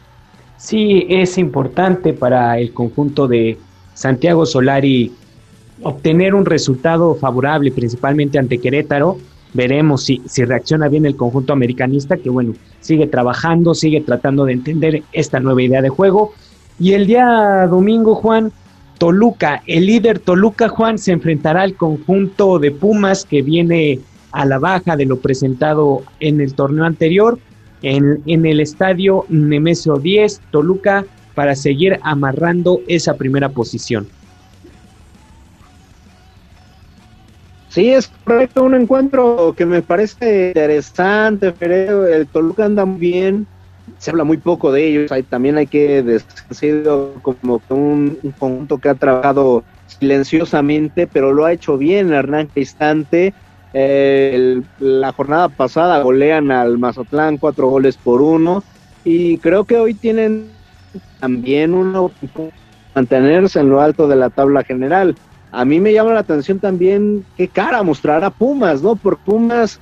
Sí, 0.56 1.06
es 1.11 1.37
importante 1.37 2.14
para 2.14 2.59
el 2.59 2.72
conjunto 2.72 3.28
de 3.28 3.59
Santiago 3.92 4.46
Solari 4.46 5.12
obtener 5.83 6.35
un 6.35 6.47
resultado 6.47 7.15
favorable, 7.15 7.71
principalmente 7.71 8.39
ante 8.39 8.59
Querétaro. 8.59 9.19
Veremos 9.53 10.05
si, 10.05 10.23
si 10.27 10.45
reacciona 10.45 10.89
bien 10.89 11.07
el 11.07 11.17
conjunto 11.17 11.53
americanista, 11.53 12.17
que 12.17 12.31
bueno, 12.31 12.55
sigue 12.81 13.07
trabajando, 13.07 13.75
sigue 13.75 14.01
tratando 14.01 14.45
de 14.45 14.53
entender 14.53 15.03
esta 15.12 15.41
nueva 15.41 15.62
idea 15.62 15.83
de 15.83 15.89
juego. 15.89 16.33
Y 16.79 16.93
el 16.93 17.07
día 17.07 17.67
domingo, 17.71 18.15
Juan, 18.15 18.53
Toluca, 18.99 19.62
el 19.67 19.87
líder 19.87 20.19
Toluca, 20.19 20.69
Juan, 20.69 20.99
se 20.99 21.12
enfrentará 21.12 21.62
al 21.62 21.75
conjunto 21.75 22.59
de 22.59 22.71
Pumas 22.71 23.25
que 23.25 23.43
viene 23.43 24.01
a 24.33 24.45
la 24.45 24.59
baja 24.59 24.97
de 24.97 25.07
lo 25.07 25.19
presentado 25.19 26.03
en 26.21 26.41
el 26.41 26.55
torneo 26.55 26.85
anterior, 26.85 27.39
en, 27.83 28.21
en 28.27 28.47
el 28.47 28.61
estadio 28.61 29.25
Nemesio 29.29 29.97
10, 29.97 30.41
Toluca, 30.51 31.05
para 31.35 31.55
seguir 31.55 31.99
amarrando 32.03 32.81
esa 32.89 33.15
primera 33.15 33.51
posición. 33.51 34.07
Sí, 37.77 37.93
es 37.93 38.11
correcto, 38.25 38.65
un 38.65 38.75
encuentro 38.75 39.53
que 39.55 39.67
me 39.67 39.83
parece 39.83 40.49
interesante, 40.49 41.53
pero 41.53 42.07
el 42.07 42.27
Toluca 42.27 42.65
anda 42.65 42.87
muy 42.87 42.99
bien, 42.99 43.47
se 43.99 44.11
habla 44.11 44.25
muy 44.25 44.39
poco 44.39 44.73
de 44.73 44.89
ellos, 44.89 45.12
hay, 45.12 45.23
también 45.23 45.59
hay 45.59 45.67
que 45.67 46.03
decir 46.03 46.85
como 47.21 47.61
un, 47.69 48.19
un, 48.23 48.31
conjunto 48.39 48.79
que 48.79 48.89
ha 48.89 48.95
trabajado 48.95 49.62
silenciosamente, 49.89 51.07
pero 51.07 51.35
lo 51.35 51.45
ha 51.45 51.53
hecho 51.53 51.77
bien 51.77 52.15
Hernán 52.15 52.47
Cristante. 52.47 53.35
Eh, 53.75 54.62
la 54.79 55.12
jornada 55.12 55.51
pasada 55.51 56.01
golean 56.01 56.51
al 56.51 56.79
Mazatlán 56.79 57.37
cuatro 57.37 57.69
goles 57.69 57.99
por 57.99 58.23
uno. 58.23 58.65
Y 59.05 59.37
creo 59.37 59.65
que 59.65 59.77
hoy 59.77 59.93
tienen 59.93 60.49
también 61.21 61.75
uno 61.75 62.11
mantenerse 62.95 63.61
en 63.61 63.69
lo 63.69 63.83
alto 63.83 64.09
de 64.09 64.17
la 64.17 64.31
tabla 64.31 64.65
general 64.65 65.15
a 65.52 65.64
mí 65.64 65.80
me 65.80 65.92
llama 65.92 66.12
la 66.12 66.20
atención 66.20 66.59
también 66.59 67.24
qué 67.37 67.48
cara 67.48 67.82
mostrará 67.82 68.30
Pumas, 68.30 68.82
¿no? 68.82 68.96
Por 68.96 69.18
Pumas, 69.18 69.80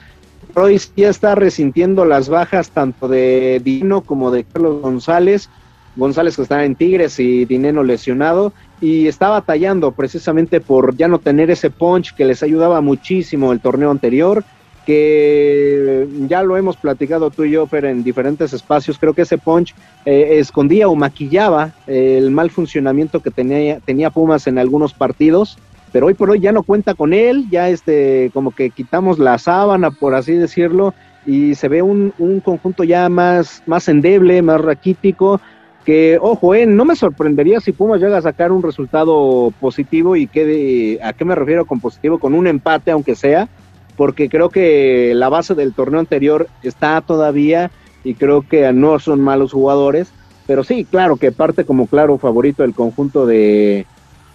Royce 0.54 0.90
ya 0.96 1.08
está 1.08 1.34
resintiendo 1.34 2.04
las 2.04 2.28
bajas 2.28 2.70
tanto 2.70 3.08
de 3.08 3.60
Dino 3.64 4.02
como 4.02 4.30
de 4.30 4.44
Carlos 4.44 4.82
González. 4.82 5.48
González 5.96 6.36
que 6.36 6.42
está 6.42 6.64
en 6.64 6.74
Tigres 6.74 7.20
y 7.20 7.44
Dineno 7.44 7.84
lesionado 7.84 8.52
y 8.80 9.06
está 9.06 9.28
batallando 9.28 9.92
precisamente 9.92 10.60
por 10.60 10.96
ya 10.96 11.08
no 11.08 11.18
tener 11.18 11.50
ese 11.50 11.70
punch 11.70 12.14
que 12.14 12.24
les 12.24 12.42
ayudaba 12.42 12.80
muchísimo 12.80 13.52
el 13.52 13.60
torneo 13.60 13.90
anterior, 13.90 14.44
que 14.84 16.06
ya 16.28 16.42
lo 16.42 16.56
hemos 16.56 16.76
platicado 16.76 17.30
tú 17.30 17.44
y 17.44 17.52
yo, 17.52 17.66
Fer, 17.66 17.86
en 17.86 18.04
diferentes 18.04 18.52
espacios, 18.52 18.98
creo 18.98 19.14
que 19.14 19.22
ese 19.22 19.38
punch 19.38 19.74
eh, 20.04 20.38
escondía 20.38 20.88
o 20.88 20.94
maquillaba 20.94 21.72
el 21.86 22.30
mal 22.30 22.50
funcionamiento 22.50 23.20
que 23.20 23.30
tenía, 23.30 23.80
tenía 23.80 24.10
Pumas 24.10 24.46
en 24.46 24.58
algunos 24.58 24.92
partidos, 24.92 25.58
pero 25.92 26.06
hoy 26.06 26.14
por 26.14 26.30
hoy 26.30 26.40
ya 26.40 26.52
no 26.52 26.62
cuenta 26.62 26.94
con 26.94 27.14
él, 27.14 27.46
ya 27.50 27.68
este, 27.68 28.30
como 28.34 28.50
que 28.50 28.70
quitamos 28.70 29.18
la 29.18 29.38
sábana, 29.38 29.90
por 29.90 30.14
así 30.14 30.32
decirlo, 30.32 30.92
y 31.24 31.54
se 31.54 31.68
ve 31.68 31.82
un, 31.82 32.12
un 32.18 32.40
conjunto 32.40 32.84
ya 32.84 33.08
más, 33.08 33.62
más 33.66 33.88
endeble, 33.88 34.42
más 34.42 34.60
raquítico, 34.60 35.40
que, 35.84 36.18
ojo, 36.20 36.54
eh, 36.54 36.66
no 36.66 36.84
me 36.84 36.96
sorprendería 36.96 37.60
si 37.60 37.72
Pumas 37.72 38.00
llega 38.00 38.16
a 38.16 38.22
sacar 38.22 38.52
un 38.52 38.62
resultado 38.62 39.52
positivo 39.60 40.16
y 40.16 40.26
quede, 40.26 40.98
¿a 41.02 41.12
qué 41.12 41.24
me 41.24 41.34
refiero 41.34 41.66
con 41.66 41.78
positivo? 41.78 42.18
Con 42.18 42.34
un 42.34 42.46
empate, 42.46 42.90
aunque 42.90 43.14
sea, 43.14 43.48
porque 43.96 44.28
creo 44.28 44.48
que 44.48 45.12
la 45.14 45.28
base 45.28 45.54
del 45.54 45.74
torneo 45.74 46.00
anterior 46.00 46.48
está 46.62 47.00
todavía 47.00 47.70
y 48.02 48.14
creo 48.14 48.42
que 48.42 48.72
no 48.72 48.98
son 48.98 49.20
malos 49.20 49.52
jugadores, 49.52 50.08
pero 50.46 50.64
sí, 50.64 50.84
claro 50.84 51.16
que 51.16 51.32
parte 51.32 51.64
como 51.64 51.86
claro 51.86 52.18
favorito 52.18 52.64
el 52.64 52.74
conjunto 52.74 53.26
de 53.26 53.86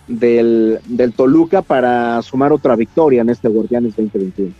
del, 0.07 0.79
del 0.85 1.13
Toluca 1.13 1.61
para 1.61 2.21
sumar 2.23 2.51
otra 2.51 2.75
victoria 2.75 3.21
en 3.21 3.29
este 3.29 3.47
Guardianes 3.47 3.95
2021. 3.95 4.53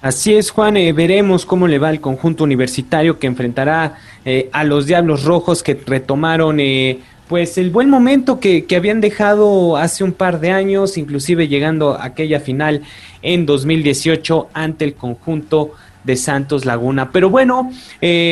Así 0.00 0.34
es, 0.34 0.52
Juan, 0.52 0.76
eh, 0.76 0.92
veremos 0.92 1.44
cómo 1.44 1.66
le 1.66 1.80
va 1.80 1.90
el 1.90 2.00
conjunto 2.00 2.44
universitario 2.44 3.18
que 3.18 3.26
enfrentará 3.26 3.96
eh, 4.24 4.48
a 4.52 4.62
los 4.62 4.86
Diablos 4.86 5.24
Rojos 5.24 5.64
que 5.64 5.74
retomaron 5.74 6.60
eh, 6.60 7.00
pues 7.28 7.58
el 7.58 7.70
buen 7.70 7.90
momento 7.90 8.40
que, 8.40 8.66
habían 8.76 9.00
dejado 9.00 9.76
hace 9.76 10.04
un 10.04 10.12
par 10.12 10.40
de 10.40 10.50
años, 10.50 10.96
inclusive 10.96 11.48
llegando 11.48 11.94
a 11.94 12.06
aquella 12.06 12.40
final 12.40 12.82
en 13.22 13.46
2018 13.46 14.48
ante 14.54 14.84
el 14.84 14.94
conjunto 14.94 15.72
de 16.04 16.16
Santos 16.16 16.64
Laguna. 16.64 17.12
Pero 17.12 17.28
bueno, 17.28 17.70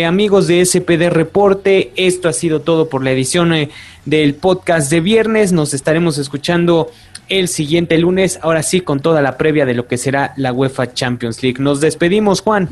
amigos 0.07 0.47
de 0.47 0.65
SPD 0.65 1.11
Reporte, 1.11 1.93
esto 1.97 2.29
ha 2.29 2.33
sido 2.33 2.61
todo 2.61 2.89
por 2.89 3.05
la 3.05 3.13
edición 3.13 3.53
del 4.05 4.35
podcast 4.35 4.91
de 4.91 5.01
viernes. 5.01 5.53
Nos 5.53 5.75
estaremos 5.75 6.17
escuchando 6.17 6.91
el 7.29 7.49
siguiente 7.49 7.99
lunes, 7.99 8.39
ahora 8.43 8.63
sí 8.63 8.81
con 8.81 9.01
toda 9.01 9.21
la 9.21 9.37
previa 9.37 9.67
de 9.67 9.75
lo 9.75 9.87
que 9.87 9.99
será 9.99 10.33
la 10.37 10.53
UEFA 10.53 10.93
Champions 10.95 11.43
League. 11.43 11.63
Nos 11.63 11.81
despedimos, 11.81 12.41
Juan. 12.41 12.69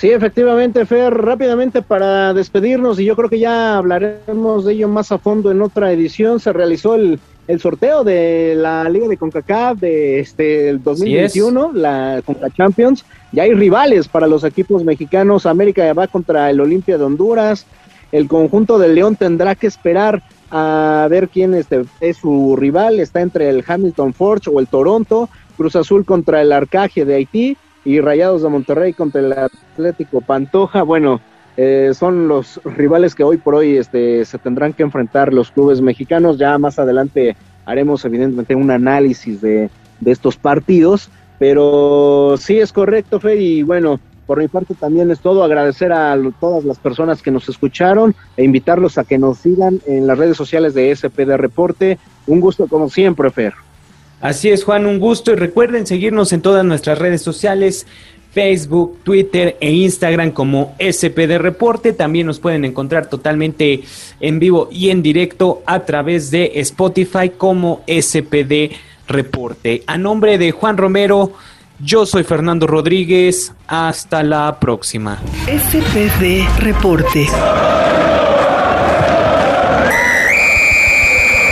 Sí, 0.00 0.10
efectivamente, 0.10 0.86
Fer, 0.86 1.12
rápidamente 1.12 1.82
para 1.82 2.32
despedirnos, 2.32 2.98
y 2.98 3.04
yo 3.04 3.14
creo 3.14 3.28
que 3.28 3.38
ya 3.38 3.76
hablaremos 3.76 4.64
de 4.64 4.72
ello 4.72 4.88
más 4.88 5.12
a 5.12 5.18
fondo 5.18 5.50
en 5.50 5.60
otra 5.60 5.92
edición, 5.92 6.40
se 6.40 6.54
realizó 6.54 6.94
el, 6.94 7.20
el 7.46 7.60
sorteo 7.60 8.02
de 8.02 8.54
la 8.56 8.88
Liga 8.88 9.08
de 9.08 9.18
CONCACAF 9.18 9.78
de 9.78 10.20
este 10.20 10.70
el 10.70 10.82
2021, 10.82 11.72
la 11.74 12.22
CONCA 12.24 12.48
Champions. 12.48 13.04
Ya 13.30 13.42
hay 13.42 13.52
rivales 13.52 14.08
para 14.08 14.26
los 14.26 14.42
equipos 14.42 14.84
mexicanos. 14.84 15.44
América 15.44 15.92
va 15.92 16.06
contra 16.06 16.48
el 16.48 16.62
Olimpia 16.62 16.96
de 16.96 17.04
Honduras. 17.04 17.66
El 18.10 18.26
conjunto 18.26 18.78
del 18.78 18.94
León 18.94 19.16
tendrá 19.16 19.54
que 19.54 19.66
esperar 19.66 20.22
a 20.50 21.08
ver 21.10 21.28
quién 21.28 21.52
este, 21.52 21.84
es 22.00 22.16
su 22.16 22.56
rival. 22.56 23.00
Está 23.00 23.20
entre 23.20 23.50
el 23.50 23.62
Hamilton 23.68 24.14
Forge 24.14 24.48
o 24.48 24.60
el 24.60 24.66
Toronto, 24.66 25.28
Cruz 25.58 25.76
Azul 25.76 26.06
contra 26.06 26.40
el 26.40 26.52
Arcaje 26.52 27.04
de 27.04 27.16
Haití 27.16 27.58
y 27.84 28.00
Rayados 28.00 28.42
de 28.42 28.48
Monterrey 28.48 28.92
contra 28.92 29.20
el 29.20 29.32
Atlético 29.32 30.20
Pantoja. 30.20 30.82
Bueno, 30.82 31.20
eh, 31.56 31.92
son 31.94 32.28
los 32.28 32.60
rivales 32.64 33.14
que 33.14 33.24
hoy 33.24 33.36
por 33.36 33.54
hoy 33.54 33.76
este, 33.76 34.24
se 34.24 34.38
tendrán 34.38 34.72
que 34.72 34.82
enfrentar 34.82 35.32
los 35.32 35.50
clubes 35.50 35.80
mexicanos. 35.80 36.38
Ya 36.38 36.56
más 36.58 36.78
adelante 36.78 37.36
haremos 37.64 38.04
evidentemente 38.04 38.54
un 38.54 38.70
análisis 38.70 39.40
de, 39.40 39.70
de 40.00 40.10
estos 40.10 40.36
partidos, 40.36 41.10
pero 41.38 42.36
sí 42.38 42.58
es 42.58 42.72
correcto, 42.72 43.20
Fe, 43.20 43.36
y 43.36 43.62
bueno, 43.62 44.00
por 44.26 44.38
mi 44.38 44.46
parte 44.46 44.74
también 44.74 45.10
es 45.10 45.18
todo. 45.20 45.42
Agradecer 45.42 45.92
a 45.92 46.16
todas 46.38 46.64
las 46.64 46.78
personas 46.78 47.20
que 47.20 47.30
nos 47.30 47.48
escucharon 47.48 48.14
e 48.36 48.44
invitarlos 48.44 48.96
a 48.96 49.04
que 49.04 49.18
nos 49.18 49.38
sigan 49.38 49.80
en 49.86 50.06
las 50.06 50.18
redes 50.18 50.36
sociales 50.36 50.72
de 50.72 50.94
SPD 50.94 51.36
Reporte. 51.36 51.98
Un 52.26 52.40
gusto 52.40 52.68
como 52.68 52.88
siempre, 52.88 53.30
Fer. 53.30 53.54
Así 54.20 54.50
es, 54.50 54.64
Juan, 54.64 54.86
un 54.86 54.98
gusto. 54.98 55.32
Y 55.32 55.36
recuerden 55.36 55.86
seguirnos 55.86 56.32
en 56.32 56.42
todas 56.42 56.64
nuestras 56.64 56.98
redes 56.98 57.22
sociales. 57.22 57.86
Facebook, 58.32 59.00
Twitter 59.02 59.56
e 59.60 59.72
Instagram 59.72 60.30
como 60.30 60.76
SPD 60.78 61.38
Reporte. 61.38 61.92
También 61.92 62.26
nos 62.26 62.38
pueden 62.38 62.64
encontrar 62.64 63.08
totalmente 63.08 63.82
en 64.20 64.38
vivo 64.38 64.68
y 64.70 64.90
en 64.90 65.02
directo 65.02 65.62
a 65.66 65.80
través 65.80 66.30
de 66.30 66.52
Spotify 66.56 67.30
como 67.36 67.82
SPD 67.86 68.70
Reporte. 69.08 69.82
A 69.86 69.98
nombre 69.98 70.38
de 70.38 70.52
Juan 70.52 70.76
Romero, 70.76 71.32
yo 71.80 72.06
soy 72.06 72.22
Fernando 72.22 72.66
Rodríguez. 72.66 73.52
Hasta 73.66 74.22
la 74.22 74.58
próxima. 74.60 75.18
SPD 75.46 76.46
Reporte. 76.60 77.26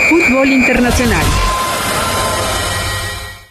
Fútbol 0.09 0.49
Internacional. 0.51 1.48